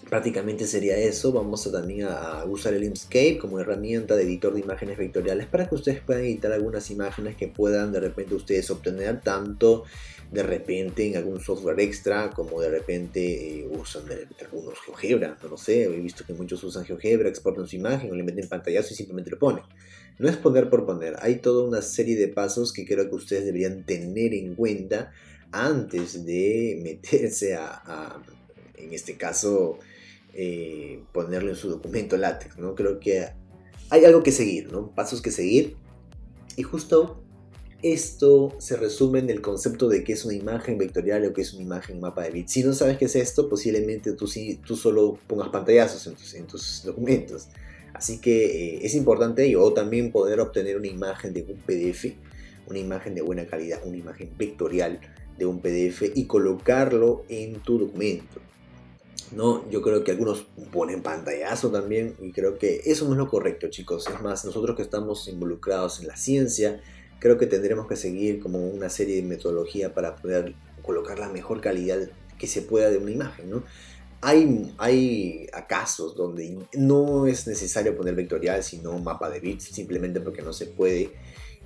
prácticamente 0.10 0.66
sería 0.68 0.98
eso. 0.98 1.32
Vamos 1.32 1.66
a 1.68 1.72
también 1.72 2.08
a 2.10 2.44
usar 2.46 2.74
el 2.74 2.84
Inkscape 2.84 3.38
como 3.38 3.60
herramienta 3.60 4.16
de 4.16 4.24
editor 4.24 4.54
de 4.54 4.62
imágenes 4.62 4.98
vectoriales 4.98 5.48
para 5.48 5.70
que 5.70 5.76
ustedes 5.76 6.02
puedan 6.02 6.24
editar 6.24 6.52
algunas 6.52 6.90
imágenes 6.92 7.36
que 7.36 7.48
puedan 7.48 7.92
de 7.92 8.00
repente 8.00 8.36
ustedes 8.36 8.70
obtener 8.72 9.22
tanto 9.22 9.84
de 10.32 10.44
repente 10.44 11.08
en 11.08 11.18
algún 11.18 11.40
software 11.40 11.80
extra 11.80 12.30
como 12.30 12.62
de 12.62 12.70
repente 12.70 13.62
eh, 13.62 13.68
usan 13.68 14.04
algunos 14.40 14.78
GeoGebra, 14.80 15.38
no 15.42 15.50
lo 15.50 15.58
sé, 15.58 15.86
he 15.86 16.00
visto 16.00 16.24
que 16.24 16.34
muchos 16.34 16.64
usan 16.64 16.86
GeoGebra, 16.86 17.30
exportan 17.30 17.68
su 17.68 17.76
imagen 17.76 18.12
o 18.12 18.16
le 18.16 18.24
meten 18.24 18.48
pantallazo 18.48 18.94
y 18.94 18.96
simplemente 18.96 19.32
lo 19.32 19.40
ponen. 19.40 19.64
No 20.20 20.30
es 20.30 20.38
poner 20.38 20.70
por 20.70 20.86
poner, 20.86 21.16
hay 21.22 21.38
toda 21.38 21.68
una 21.68 21.82
serie 21.82 22.16
de 22.16 22.28
pasos 22.28 22.72
que 22.74 22.86
creo 22.86 23.10
que 23.10 23.16
ustedes 23.16 23.46
deberían 23.46 23.86
tener 23.86 24.34
en 24.34 24.54
cuenta 24.54 25.12
antes 25.52 26.26
de 26.26 26.80
meterse 26.84 27.56
a 27.56 28.22
en 28.80 28.94
este 28.94 29.16
caso, 29.16 29.78
eh, 30.34 31.04
ponerlo 31.14 31.50
en 31.50 31.56
su 31.56 31.70
documento 31.70 32.18
látex, 32.18 32.58
¿no? 32.58 32.76
Creo 32.76 33.00
que 33.00 33.28
hay 33.90 34.06
algo 34.06 34.24
que 34.24 34.32
seguir, 34.32 34.72
¿no? 34.72 34.94
Pasos 34.96 35.22
que 35.22 35.32
seguir. 35.32 35.76
Y 36.56 36.64
justo 36.64 37.24
esto 37.82 38.56
se 38.60 38.76
resume 38.76 39.20
en 39.20 39.30
el 39.30 39.42
concepto 39.42 39.88
de 39.88 40.04
qué 40.04 40.14
es 40.14 40.26
una 40.26 40.34
imagen 40.34 40.78
vectorial 40.78 41.26
o 41.26 41.34
qué 41.34 41.42
es 41.42 41.54
una 41.54 41.64
imagen 41.64 42.00
mapa 42.00 42.24
de 42.24 42.32
bits. 42.32 42.52
Si 42.52 42.64
no 42.64 42.74
sabes 42.74 42.98
qué 42.98 43.06
es 43.06 43.16
esto, 43.16 43.48
posiblemente 43.50 44.14
tú, 44.14 44.30
tú 44.66 44.76
solo 44.76 45.18
pongas 45.28 45.50
pantallazos 45.50 46.34
en 46.34 46.46
tus, 46.48 46.84
documentos. 46.84 47.48
Así 47.94 48.20
que 48.20 48.76
eh, 48.76 48.80
es 48.84 48.96
importante 48.96 49.56
o 49.56 49.74
también 49.74 50.12
poder 50.12 50.40
obtener 50.40 50.78
una 50.78 50.88
imagen 50.88 51.34
de 51.34 51.44
un 51.44 51.58
PDF, 51.58 52.14
una 52.68 52.80
imagen 52.80 53.16
de 53.16 53.22
buena 53.22 53.46
calidad, 53.46 53.82
una 53.86 53.98
imagen 53.98 54.32
vectorial 54.38 55.00
de 55.38 55.46
un 55.46 55.60
PDF 55.60 56.04
y 56.16 56.26
colocarlo 56.26 57.24
en 57.30 57.60
tu 57.62 57.80
documento. 57.80 58.40
¿no? 59.32 59.70
Yo 59.70 59.82
creo 59.82 60.04
que 60.04 60.12
algunos 60.12 60.48
ponen 60.72 61.02
pantallazo 61.02 61.72
también 61.72 62.16
y 62.22 62.32
creo 62.32 62.58
que 62.58 62.82
eso 62.86 63.06
no 63.06 63.12
es 63.12 63.18
lo 63.18 63.28
correcto, 63.30 63.68
chicos. 63.70 64.08
Es 64.08 64.22
más, 64.22 64.46
nosotros 64.46 64.76
que 64.76 64.82
estamos 64.82 65.28
involucrados 65.28 66.00
en 66.02 66.08
la 66.08 66.16
ciencia, 66.16 66.82
creo 67.20 67.38
que 67.38 67.48
tendremos 67.48 67.88
que 67.88 67.96
seguir 67.96 68.40
como 68.40 68.68
una 68.68 68.90
serie 68.90 69.18
de 69.18 69.24
metodología 69.24 69.94
para 69.94 70.16
poder 70.16 70.56
colocar 70.82 71.20
la 71.20 71.30
mejor 71.30 71.62
calidad 71.62 72.10
que 72.38 72.48
se 72.48 72.62
pueda 72.62 72.90
de 72.90 72.98
una 72.98 73.12
imagen. 73.12 73.52
Hay, 74.22 74.74
hay 74.78 75.48
casos 75.68 76.16
donde 76.16 76.58
no 76.74 77.26
es 77.26 77.48
necesario 77.48 77.96
poner 77.96 78.16
vectorial, 78.16 78.64
sino 78.64 78.98
mapa 79.00 79.30
de 79.30 79.40
bits, 79.40 79.66
simplemente 79.66 80.20
porque 80.20 80.42
no 80.42 80.52
se 80.52 80.66
puede. 80.66 81.12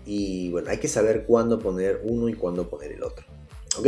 Y 0.06 0.50
bueno, 0.52 0.70
hay 0.70 0.78
que 0.78 0.88
saber 0.88 1.26
cuándo 1.26 1.60
poner 1.60 2.02
uno 2.04 2.30
y 2.30 2.34
cuándo 2.34 2.70
poner 2.70 2.92
el 2.92 3.04
otro. 3.04 3.26
¿Ok? 3.78 3.88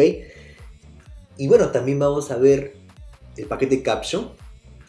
Y 1.38 1.48
bueno, 1.48 1.70
también 1.72 2.00
vamos 2.00 2.32
a 2.32 2.38
ver 2.38 2.74
el 3.38 3.46
paquete 3.46 3.84
Caption, 3.84 4.32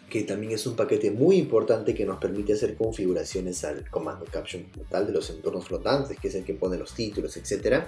que 0.09 0.23
también 0.23 0.53
es 0.53 0.67
un 0.67 0.77
paquete 0.77 1.11
muy 1.11 1.37
importante 1.37 1.95
que 1.95 2.07
nos 2.07 2.19
permite 2.19 2.53
hacer 2.53 2.77
configuraciones 2.77 3.65
al 3.65 3.91
comando 3.91 4.25
caption 4.31 4.65
tal 4.89 5.07
de 5.07 5.13
los 5.13 5.29
entornos 5.31 5.67
flotantes, 5.67 6.19
que 6.19 6.29
es 6.29 6.35
el 6.37 6.45
que 6.45 6.55
pone 6.55 6.79
los 6.79 6.95
títulos, 6.95 7.37
etc. 7.37 7.85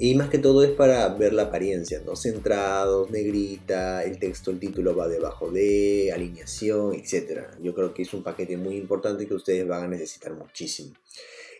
Y 0.00 0.14
más 0.14 0.30
que 0.30 0.38
todo 0.38 0.62
es 0.62 0.70
para 0.70 1.08
ver 1.08 1.32
la 1.32 1.44
apariencia, 1.44 2.00
¿no? 2.06 2.14
Centrados, 2.14 3.10
negrita, 3.10 4.04
el 4.04 4.20
texto, 4.20 4.52
el 4.52 4.60
título 4.60 4.94
va 4.94 5.08
debajo 5.08 5.50
de, 5.50 6.12
alineación, 6.14 6.94
etc. 6.94 7.48
Yo 7.60 7.74
creo 7.74 7.92
que 7.92 8.02
es 8.02 8.14
un 8.14 8.22
paquete 8.22 8.56
muy 8.56 8.76
importante 8.76 9.26
que 9.26 9.34
ustedes 9.34 9.66
van 9.66 9.84
a 9.84 9.88
necesitar 9.88 10.34
muchísimo. 10.34 10.94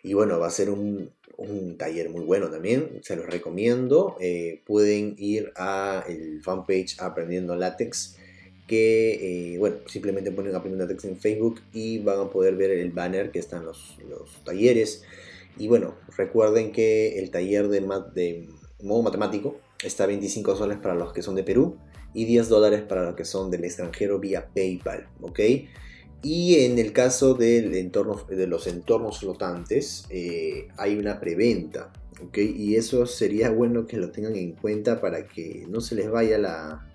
Y 0.04 0.14
bueno, 0.14 0.38
va 0.38 0.46
a 0.46 0.50
ser 0.50 0.70
un, 0.70 1.10
taller 1.76 2.10
muy 2.10 2.24
bueno 2.24 2.48
también, 2.48 3.00
se 3.02 3.16
los 3.16 3.26
recomiendo. 3.26 4.16
Eh, 4.20 4.62
pueden 4.64 5.16
ir 5.18 5.52
a 5.56 6.04
el 6.08 6.40
fanpage 6.40 7.00
Aprendiendo 7.00 7.56
Látex 7.56 8.16
que, 8.68 9.54
eh, 9.54 9.58
bueno, 9.58 9.76
simplemente 9.86 10.30
ponen 10.30 10.54
Aprendiendo 10.54 10.84
Látex 10.84 11.04
en 11.06 11.16
Facebook 11.16 11.60
y 11.72 11.98
van 11.98 12.20
a 12.20 12.30
poder 12.30 12.54
ver 12.54 12.70
el 12.70 12.92
banner 12.92 13.32
que 13.32 13.40
están 13.40 13.64
los, 13.64 13.98
los 14.08 14.44
talleres. 14.44 15.02
Y 15.58 15.68
bueno, 15.68 15.94
recuerden 16.16 16.72
que 16.72 17.18
el 17.18 17.30
taller 17.30 17.68
de, 17.68 18.48
modo 18.82 19.02
matemático 19.02 19.56
está 19.82 20.04
a 20.04 20.06
25 20.06 20.56
soles 20.56 20.78
para 20.78 20.94
los 20.94 21.12
que 21.12 21.22
son 21.22 21.34
de 21.34 21.42
Perú 21.42 21.76
y 22.14 22.24
10 22.24 22.48
dólares 22.48 22.82
para 22.82 23.04
los 23.04 23.14
que 23.14 23.24
son 23.24 23.50
del 23.50 23.64
extranjero 23.64 24.18
vía 24.18 24.48
PayPal, 24.54 25.08
¿ok? 25.20 25.40
Y 26.22 26.64
en 26.64 26.78
el 26.78 26.92
caso 26.92 27.34
de 27.34 27.90
los 28.48 28.66
entornos 28.66 29.18
flotantes, 29.20 30.04
eh, 30.10 30.68
hay 30.76 30.96
una 30.96 31.20
preventa, 31.20 31.92
¿ok? 32.26 32.38
Y 32.38 32.76
eso 32.76 33.06
sería 33.06 33.50
bueno 33.50 33.86
que 33.86 33.96
lo 33.96 34.10
tengan 34.10 34.36
en 34.36 34.52
cuenta 34.52 35.00
para 35.00 35.26
que 35.26 35.64
no 35.68 35.80
se 35.80 35.94
les 35.94 36.10
vaya 36.10 36.38
la, 36.38 36.88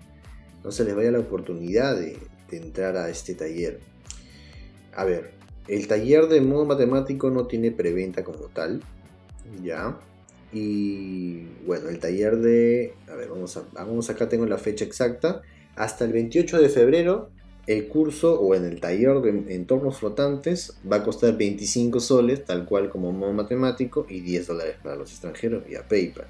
no 0.64 0.72
se 0.72 0.84
les 0.84 0.96
vaya 0.96 1.10
la 1.10 1.20
oportunidad 1.20 1.96
de, 1.96 2.18
entrar 2.50 2.96
a 2.96 3.10
este 3.10 3.34
taller. 3.34 3.80
A 4.94 5.04
ver, 5.04 5.33
el 5.68 5.88
taller 5.88 6.28
de 6.28 6.40
modo 6.40 6.64
matemático 6.64 7.30
no 7.30 7.46
tiene 7.46 7.70
preventa 7.70 8.24
como 8.24 8.46
tal, 8.46 8.82
ya. 9.62 9.98
Y 10.52 11.46
bueno, 11.66 11.88
el 11.88 11.98
taller 11.98 12.36
de, 12.38 12.94
a 13.10 13.14
ver, 13.14 13.28
vamos, 13.28 13.56
a, 13.56 13.64
vamos 13.72 14.08
acá 14.10 14.28
tengo 14.28 14.46
la 14.46 14.58
fecha 14.58 14.84
exacta. 14.84 15.42
Hasta 15.74 16.04
el 16.04 16.12
28 16.12 16.60
de 16.60 16.68
febrero, 16.68 17.30
el 17.66 17.88
curso 17.88 18.38
o 18.40 18.54
en 18.54 18.64
el 18.64 18.80
taller 18.80 19.20
de 19.20 19.54
entornos 19.54 19.98
flotantes 19.98 20.76
va 20.90 20.96
a 20.96 21.02
costar 21.02 21.36
25 21.36 21.98
soles, 21.98 22.44
tal 22.44 22.66
cual 22.66 22.90
como 22.90 23.10
modo 23.10 23.32
matemático, 23.32 24.06
y 24.08 24.20
10 24.20 24.46
dólares 24.46 24.76
para 24.82 24.96
los 24.96 25.10
extranjeros 25.10 25.66
vía 25.66 25.88
PayPal. 25.88 26.26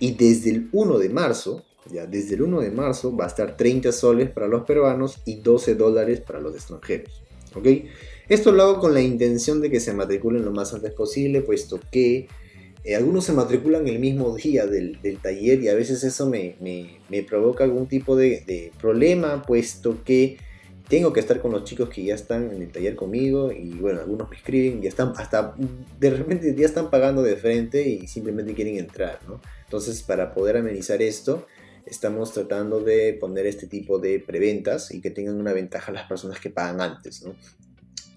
Y 0.00 0.14
desde 0.14 0.50
el 0.50 0.68
1 0.72 0.98
de 0.98 1.08
marzo, 1.10 1.64
ya 1.90 2.06
desde 2.06 2.34
el 2.34 2.42
1 2.42 2.60
de 2.62 2.70
marzo 2.70 3.14
va 3.14 3.24
a 3.24 3.28
estar 3.28 3.56
30 3.56 3.92
soles 3.92 4.30
para 4.30 4.48
los 4.48 4.64
peruanos 4.64 5.20
y 5.24 5.36
12 5.36 5.74
dólares 5.74 6.20
para 6.20 6.40
los 6.40 6.54
extranjeros. 6.54 7.22
¿Ok? 7.54 7.66
Esto 8.28 8.52
lo 8.52 8.62
hago 8.62 8.80
con 8.80 8.94
la 8.94 9.02
intención 9.02 9.60
de 9.60 9.70
que 9.70 9.80
se 9.80 9.92
matriculen 9.92 10.44
lo 10.44 10.50
más 10.50 10.72
antes 10.72 10.92
posible, 10.92 11.42
puesto 11.42 11.78
que 11.90 12.26
eh, 12.84 12.94
algunos 12.94 13.24
se 13.24 13.32
matriculan 13.32 13.88
el 13.88 13.98
mismo 13.98 14.34
día 14.36 14.66
del, 14.66 14.98
taller 15.22 15.62
y 15.62 15.68
a 15.68 15.74
veces 15.74 16.04
eso 16.04 16.28
me, 16.28 16.56
provoca 17.26 17.64
algún 17.64 17.86
tipo 17.86 18.14
de, 18.14 18.72
problema, 18.80 19.42
puesto 19.42 20.04
que 20.04 20.38
tengo 20.88 21.14
que 21.14 21.20
estar 21.20 21.40
con 21.40 21.52
los 21.52 21.64
chicos 21.64 21.88
que 21.88 22.04
ya 22.04 22.14
están 22.14 22.52
en 22.52 22.60
el 22.60 22.70
taller 22.70 22.94
conmigo 22.94 23.50
y 23.50 23.70
bueno, 23.70 24.00
algunos 24.00 24.28
me 24.28 24.36
escriben, 24.36 24.82
ya 24.82 24.90
están 24.90 25.14
hasta 25.16 25.54
de 25.98 26.10
repente 26.10 26.54
ya 26.54 26.66
están 26.66 26.90
pagando 26.90 27.22
de 27.22 27.36
frente 27.36 27.88
y 27.88 28.06
simplemente 28.06 28.52
quieren 28.52 28.76
entrar, 28.76 29.18
¿no? 29.26 29.40
Entonces, 29.64 30.02
para 30.02 30.34
poder 30.34 30.58
amenizar 30.58 31.00
esto, 31.00 31.46
estamos 31.86 32.34
tratando 32.34 32.80
de 32.80 33.14
poner 33.14 33.46
este 33.46 33.66
tipo 33.66 33.98
de 33.98 34.20
preventas 34.20 34.92
y 34.92 35.00
que 35.00 35.10
tengan 35.10 35.40
una 35.40 35.54
ventaja 35.54 35.90
las 35.90 36.06
personas 36.06 36.38
que 36.38 36.50
pagan 36.50 36.82
antes, 36.82 37.22
¿no? 37.22 37.34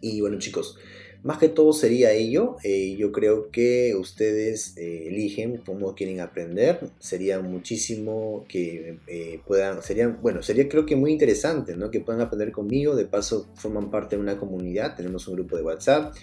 Y 0.02 0.22
bueno 0.22 0.38
chicos, 0.40 0.78
más 1.24 1.38
que 1.40 1.50
todo 1.50 1.74
sería 1.74 2.12
ello. 2.12 2.58
Eh, 2.64 2.96
yo 2.98 3.12
creo 3.12 3.50
que 3.52 3.96
ustedes 3.96 4.78
eh, 4.78 5.08
eligen 5.08 5.58
cómo 5.66 5.96
quieren 5.96 6.20
aprender. 6.22 6.80
Sería 7.00 7.42
muchísimo 7.42 8.46
que 8.48 9.00
eh, 9.08 9.40
puedan, 9.46 9.82
sería, 9.82 10.08
bueno, 10.08 10.42
sería 10.44 10.70
creo 10.70 10.86
que 10.86 10.96
muy 10.96 11.12
interesante, 11.12 11.76
¿no? 11.76 11.92
Que 11.92 12.00
puedan 12.00 12.22
aprender 12.22 12.52
conmigo. 12.52 12.96
De 12.96 13.06
paso, 13.06 13.48
forman 13.56 13.92
parte 13.92 14.16
de 14.16 14.22
una 14.22 14.38
comunidad. 14.38 14.96
Tenemos 14.96 15.28
un 15.28 15.36
grupo 15.36 15.58
de 15.58 15.64
WhatsApp 15.64 16.16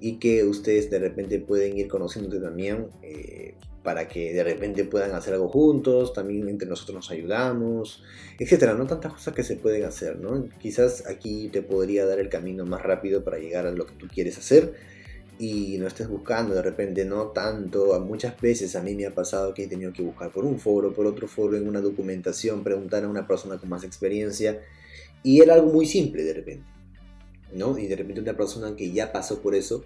y 0.00 0.18
que 0.18 0.44
ustedes 0.44 0.90
de 0.90 0.98
repente 0.98 1.38
pueden 1.40 1.76
ir 1.76 1.88
conociéndote 1.88 2.40
también 2.40 2.86
para 3.88 4.06
que 4.06 4.34
de 4.34 4.44
repente 4.44 4.84
puedan 4.84 5.12
hacer 5.12 5.32
algo 5.32 5.48
juntos, 5.48 6.12
también 6.12 6.46
entre 6.46 6.68
nosotros 6.68 6.94
nos 6.94 7.10
ayudamos, 7.10 8.02
etcétera, 8.38 8.74
no 8.74 8.86
tantas 8.86 9.14
cosas 9.14 9.32
que 9.32 9.42
se 9.42 9.56
pueden 9.56 9.84
hacer, 9.84 10.18
¿no? 10.18 10.46
Quizás 10.60 11.06
aquí 11.06 11.48
te 11.48 11.62
podría 11.62 12.04
dar 12.04 12.18
el 12.18 12.28
camino 12.28 12.66
más 12.66 12.82
rápido 12.82 13.24
para 13.24 13.38
llegar 13.38 13.66
a 13.66 13.70
lo 13.70 13.86
que 13.86 13.94
tú 13.94 14.06
quieres 14.06 14.36
hacer 14.36 14.74
y 15.38 15.78
no 15.78 15.86
estés 15.86 16.06
buscando 16.06 16.54
de 16.54 16.60
repente 16.60 17.06
no 17.06 17.28
tanto, 17.28 17.98
muchas 18.00 18.38
veces 18.38 18.76
a 18.76 18.82
mí 18.82 18.94
me 18.94 19.06
ha 19.06 19.14
pasado 19.14 19.54
que 19.54 19.64
he 19.64 19.68
tenido 19.68 19.90
que 19.90 20.02
buscar 20.02 20.30
por 20.32 20.44
un 20.44 20.58
foro, 20.58 20.92
por 20.92 21.06
otro 21.06 21.26
foro, 21.26 21.56
en 21.56 21.66
una 21.66 21.80
documentación, 21.80 22.62
preguntar 22.62 23.04
a 23.04 23.08
una 23.08 23.26
persona 23.26 23.56
con 23.56 23.70
más 23.70 23.84
experiencia 23.84 24.60
y 25.22 25.40
era 25.40 25.54
algo 25.54 25.72
muy 25.72 25.86
simple 25.86 26.24
de 26.24 26.34
repente, 26.34 26.66
¿no? 27.54 27.78
Y 27.78 27.86
de 27.86 27.96
repente 27.96 28.20
una 28.20 28.36
persona 28.36 28.76
que 28.76 28.92
ya 28.92 29.12
pasó 29.12 29.40
por 29.40 29.54
eso, 29.54 29.82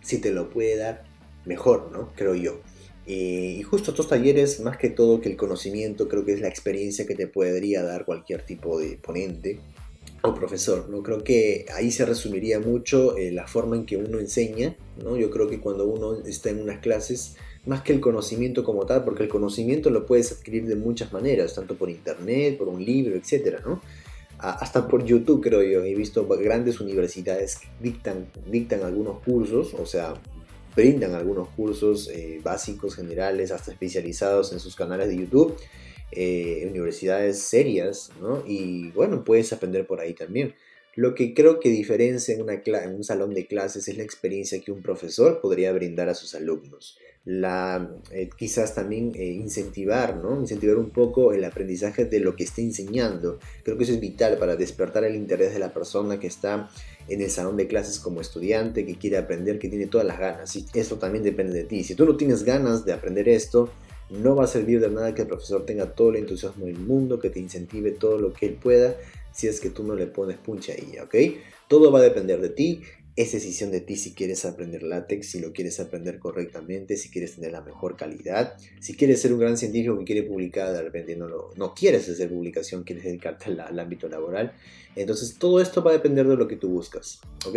si 0.00 0.22
te 0.22 0.32
lo 0.32 0.48
puede 0.48 0.78
dar, 0.78 1.04
mejor, 1.44 1.90
¿no? 1.92 2.14
Creo 2.16 2.34
yo. 2.34 2.62
Eh, 3.06 3.56
y 3.58 3.62
justo 3.62 3.92
estos 3.92 4.08
talleres, 4.08 4.60
más 4.60 4.76
que 4.78 4.90
todo 4.90 5.20
que 5.20 5.28
el 5.28 5.36
conocimiento, 5.36 6.08
creo 6.08 6.24
que 6.24 6.32
es 6.32 6.40
la 6.40 6.48
experiencia 6.48 7.06
que 7.06 7.14
te 7.14 7.28
podría 7.28 7.82
dar 7.82 8.04
cualquier 8.04 8.42
tipo 8.42 8.78
de 8.78 8.96
ponente 8.96 9.60
o 10.22 10.34
profesor. 10.34 10.88
¿no? 10.88 11.02
Creo 11.02 11.22
que 11.22 11.66
ahí 11.74 11.90
se 11.90 12.04
resumiría 12.04 12.58
mucho 12.58 13.16
eh, 13.16 13.30
la 13.30 13.46
forma 13.46 13.76
en 13.76 13.86
que 13.86 13.96
uno 13.96 14.18
enseña. 14.18 14.76
¿no? 15.02 15.16
Yo 15.16 15.30
creo 15.30 15.48
que 15.48 15.60
cuando 15.60 15.86
uno 15.86 16.20
está 16.26 16.50
en 16.50 16.60
unas 16.60 16.80
clases, 16.80 17.36
más 17.64 17.82
que 17.82 17.92
el 17.92 18.00
conocimiento 18.00 18.64
como 18.64 18.86
tal, 18.86 19.04
porque 19.04 19.22
el 19.22 19.28
conocimiento 19.28 19.90
lo 19.90 20.04
puedes 20.04 20.32
adquirir 20.32 20.66
de 20.66 20.74
muchas 20.74 21.12
maneras, 21.12 21.54
tanto 21.54 21.76
por 21.76 21.90
internet, 21.90 22.58
por 22.58 22.68
un 22.68 22.84
libro, 22.84 23.14
etc. 23.16 23.60
¿no? 23.64 23.80
hasta 24.38 24.86
por 24.86 25.04
YouTube 25.04 25.42
creo 25.42 25.62
yo, 25.62 25.82
he 25.82 25.94
visto 25.94 26.26
grandes 26.28 26.80
universidades 26.80 27.56
que 27.56 27.68
dictan, 27.80 28.26
dictan 28.50 28.82
algunos 28.82 29.20
cursos, 29.20 29.74
o 29.74 29.86
sea, 29.86 30.14
brindan 30.76 31.14
algunos 31.14 31.48
cursos 31.48 32.08
eh, 32.08 32.40
básicos, 32.44 32.94
generales, 32.94 33.50
hasta 33.50 33.72
especializados 33.72 34.52
en 34.52 34.60
sus 34.60 34.76
canales 34.76 35.08
de 35.08 35.16
YouTube, 35.16 35.56
eh, 36.12 36.68
universidades 36.70 37.40
serias, 37.40 38.10
¿no? 38.20 38.44
Y 38.46 38.90
bueno, 38.90 39.24
puedes 39.24 39.52
aprender 39.52 39.86
por 39.86 40.00
ahí 40.00 40.12
también. 40.12 40.54
Lo 40.94 41.14
que 41.14 41.34
creo 41.34 41.60
que 41.60 41.70
diferencia 41.70 42.34
en, 42.34 42.42
una 42.42 42.54
en 42.54 42.94
un 42.94 43.04
salón 43.04 43.34
de 43.34 43.46
clases 43.46 43.88
es 43.88 43.96
la 43.96 44.02
experiencia 44.02 44.60
que 44.60 44.70
un 44.70 44.82
profesor 44.82 45.40
podría 45.40 45.72
brindar 45.72 46.08
a 46.08 46.14
sus 46.14 46.34
alumnos. 46.34 46.98
La, 47.26 47.90
eh, 48.12 48.30
quizás 48.38 48.74
también 48.74 49.12
incentivar, 49.16 50.16
¿no? 50.16 50.40
Incentivar 50.40 50.76
un 50.76 50.90
poco 50.90 51.32
el 51.32 51.44
aprendizaje 51.44 52.04
de 52.04 52.20
lo 52.20 52.36
que 52.36 52.44
está 52.44 52.62
enseñando. 52.62 53.38
Creo 53.64 53.76
que 53.76 53.84
eso 53.84 53.92
es 53.92 54.00
vital 54.00 54.38
para 54.38 54.56
despertar 54.56 55.04
el 55.04 55.16
interés 55.16 55.52
de 55.52 55.58
la 55.58 55.74
persona 55.74 56.18
que 56.18 56.28
está 56.28 56.70
en 57.08 57.20
el 57.20 57.30
salón 57.30 57.56
de 57.56 57.66
clases 57.66 57.98
como 57.98 58.20
estudiante 58.20 58.86
que 58.86 58.96
quiere 58.96 59.18
aprender, 59.18 59.58
que 59.58 59.68
tiene 59.68 59.86
todas 59.86 60.06
las 60.06 60.18
ganas. 60.18 60.54
Y 60.56 60.66
eso 60.74 60.96
también 60.96 61.24
depende 61.24 61.52
de 61.52 61.64
ti. 61.64 61.84
Si 61.84 61.94
tú 61.94 62.06
no 62.06 62.16
tienes 62.16 62.44
ganas 62.44 62.84
de 62.84 62.92
aprender 62.92 63.28
esto, 63.28 63.70
no 64.10 64.36
va 64.36 64.44
a 64.44 64.48
servir 64.48 64.80
de 64.80 64.90
nada 64.90 65.14
que 65.14 65.22
el 65.22 65.28
profesor 65.28 65.66
tenga 65.66 65.92
todo 65.92 66.10
el 66.10 66.16
entusiasmo 66.16 66.66
del 66.66 66.78
mundo, 66.78 67.18
que 67.18 67.30
te 67.30 67.40
incentive 67.40 67.90
todo 67.90 68.18
lo 68.18 68.32
que 68.32 68.46
él 68.46 68.54
pueda, 68.54 68.96
si 69.32 69.48
es 69.48 69.60
que 69.60 69.70
tú 69.70 69.82
no 69.82 69.94
le 69.94 70.06
pones 70.06 70.38
puncha 70.38 70.72
ahí, 70.72 70.96
¿ok? 70.98 71.14
Todo 71.68 71.90
va 71.90 71.98
a 71.98 72.02
depender 72.02 72.40
de 72.40 72.48
ti. 72.48 72.82
Es 73.16 73.32
decisión 73.32 73.70
de 73.70 73.80
ti 73.80 73.96
si 73.96 74.12
quieres 74.12 74.44
aprender 74.44 74.82
látex, 74.82 75.30
si 75.30 75.40
lo 75.40 75.54
quieres 75.54 75.80
aprender 75.80 76.18
correctamente, 76.18 76.98
si 76.98 77.08
quieres 77.08 77.36
tener 77.36 77.52
la 77.52 77.62
mejor 77.62 77.96
calidad, 77.96 78.58
si 78.78 78.94
quieres 78.94 79.22
ser 79.22 79.32
un 79.32 79.40
gran 79.40 79.56
científico 79.56 79.98
que 79.98 80.04
quiere 80.04 80.22
publicar, 80.22 80.70
de 80.70 80.82
repente 80.82 81.16
no, 81.16 81.74
quieres 81.74 82.06
hacer 82.10 82.28
publicación, 82.28 82.84
quieres 82.84 83.04
dedicarte 83.04 83.46
al, 83.46 83.78
ámbito 83.78 84.06
laboral. 84.10 84.52
Entonces 84.96 85.36
todo 85.38 85.62
esto 85.62 85.82
va 85.82 85.92
a 85.92 85.94
depender 85.94 86.28
de 86.28 86.36
lo 86.36 86.46
que 86.46 86.56
tú 86.56 86.68
buscas, 86.68 87.20
¿ok? 87.46 87.56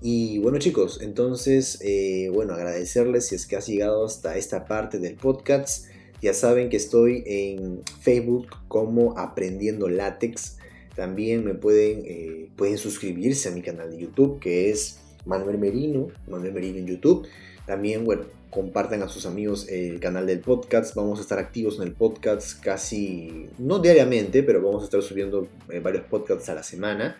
Y 0.00 0.38
bueno 0.38 0.58
chicos, 0.58 1.00
entonces, 1.02 1.78
eh, 1.82 2.28
bueno, 2.32 2.54
agradecerles 2.54 3.26
si 3.26 3.34
es 3.34 3.46
que 3.46 3.56
has 3.56 3.66
llegado 3.66 4.06
hasta 4.06 4.36
esta 4.36 4.64
parte 4.64 5.00
del 5.00 5.16
podcast. 5.16 5.86
Ya 6.22 6.34
saben 6.34 6.68
que 6.68 6.76
estoy 6.76 7.24
en 7.26 7.82
Facebook 8.00 8.46
como 8.68 9.18
Aprendiendo 9.18 9.88
Látex. 9.88 10.58
También 10.94 11.44
me 11.44 11.54
pueden, 11.54 12.02
eh, 12.04 12.48
pueden 12.56 12.78
suscribirse 12.78 13.48
a 13.48 13.52
mi 13.52 13.62
canal 13.62 13.90
de 13.90 13.98
YouTube 13.98 14.38
que 14.40 14.70
es 14.70 15.00
Manuel 15.26 15.58
Merino, 15.58 16.08
Manuel 16.28 16.52
Merino 16.52 16.78
en 16.78 16.86
YouTube. 16.86 17.26
También, 17.66 18.04
bueno, 18.04 18.24
compartan 18.50 19.02
a 19.02 19.08
sus 19.08 19.26
amigos 19.26 19.68
el 19.68 19.98
canal 19.98 20.26
del 20.26 20.40
podcast. 20.40 20.94
Vamos 20.94 21.18
a 21.18 21.22
estar 21.22 21.38
activos 21.38 21.78
en 21.78 21.84
el 21.84 21.92
podcast 21.92 22.60
casi, 22.60 23.48
no 23.58 23.80
diariamente, 23.80 24.42
pero 24.42 24.62
vamos 24.62 24.82
a 24.82 24.84
estar 24.84 25.02
subiendo 25.02 25.48
eh, 25.70 25.80
varios 25.80 26.04
podcasts 26.04 26.48
a 26.48 26.54
la 26.54 26.62
semana. 26.62 27.16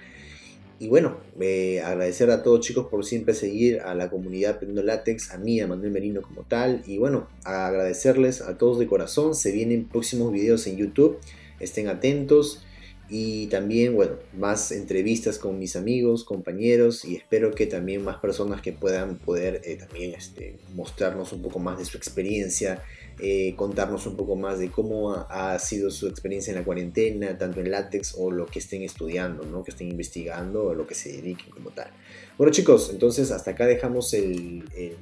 Y 0.79 0.89
bueno, 0.89 1.19
eh, 1.41 1.81
agradecer 1.81 2.31
a 2.31 2.43
todos 2.43 2.61
chicos 2.61 2.89
por 2.89 3.05
siempre 3.05 3.33
seguir 3.33 3.81
a 3.81 3.95
la 3.95 4.11
comunidad 4.11 4.57
Aprendiendo 4.57 4.83
Látex, 4.83 5.31
a 5.31 5.39
mí, 5.39 5.61
a 5.61 5.67
Manuel 5.67 5.93
Merino 5.93 6.21
como 6.21 6.43
tal. 6.43 6.83
Y 6.87 6.99
bueno, 6.99 7.29
agradecerles 7.45 8.41
a 8.41 8.59
todos 8.59 8.79
de 8.79 8.87
corazón. 8.87 9.35
Se 9.35 9.51
vienen 9.51 9.89
próximos 9.89 10.33
videos 10.33 10.67
en 10.67 10.77
YouTube. 10.77 11.19
Estén 11.59 11.89
atentos 11.89 12.65
y 13.11 13.49
también, 13.49 13.95
bueno, 13.95 14.13
más 14.33 14.73
entrevistas 14.73 15.39
con 15.39 15.59
mis 15.59 15.77
amigos, 15.77 16.25
compañeros 16.25 17.05
y 17.05 17.17
espero 17.17 17.55
que 17.55 17.67
también 17.67 18.03
más 18.03 18.17
personas 18.17 18.63
que 18.63 18.73
puedan 18.73 19.19
poder 19.19 19.61
eh, 19.65 19.77
también 19.77 20.15
este, 20.15 20.57
mostrarnos 20.75 21.33
un 21.33 21.43
poco 21.43 21.59
más 21.59 21.79
de 21.79 21.85
su 21.85 21.99
experiencia, 21.99 22.83
eh, 23.21 23.55
contarnos 23.57 24.07
un 24.07 24.17
poco 24.17 24.37
más 24.37 24.59
de 24.59 24.71
cómo 24.71 25.13
ha, 25.13 25.59
sido 25.59 25.91
su 25.91 26.09
experiencia 26.09 26.53
en 26.53 26.59
la 26.59 26.65
cuarentena, 26.65 27.37
tanto 27.37 27.61
en 27.61 27.71
látex 27.71 28.15
o 28.17 28.31
lo 28.31 28.47
que 28.47 28.59
estén 28.59 28.83
estudiando, 28.83 29.45
¿no? 29.45 29.63
que 29.65 29.73
estén 29.73 29.91
investigando 29.91 30.65
o 30.65 30.75
lo 30.75 30.87
que 30.87 30.95
se 30.95 31.13
dediquen 31.13 31.51
como 31.51 31.71
tal. 31.71 31.91
Bueno 32.39 32.53
chicos, 32.53 32.89
entonces 32.91 33.31
hasta 33.31 33.51
acá 33.51 33.67
dejamos 33.67 34.15
el, 34.15 34.65
el 34.75 34.97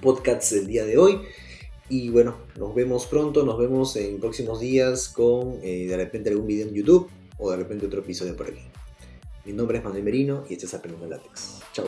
podcast 0.00 0.50
del 0.52 0.66
día 0.66 0.86
de 0.86 0.96
hoy. 0.96 1.20
Y 1.92 2.08
bueno, 2.08 2.36
nos 2.58 2.74
vemos 2.74 3.04
pronto, 3.04 3.44
nos 3.44 3.58
vemos 3.58 3.96
en 3.96 4.18
próximos 4.18 4.60
días 4.60 5.10
con 5.10 5.58
eh, 5.62 5.86
de 5.86 5.94
repente 5.94 6.30
algún 6.30 6.46
video 6.46 6.66
en 6.66 6.72
YouTube 6.72 7.10
o 7.36 7.50
de 7.50 7.58
repente 7.58 7.84
otro 7.84 8.00
episodio 8.00 8.34
por 8.34 8.46
aquí. 8.46 8.62
Mi 9.44 9.52
nombre 9.52 9.76
es 9.76 9.84
Manuel 9.84 10.02
Merino 10.02 10.44
y 10.48 10.54
este 10.54 10.64
es 10.64 10.72
Aprendiendo 10.72 11.14
Látex. 11.14 11.60
Chao. 11.74 11.84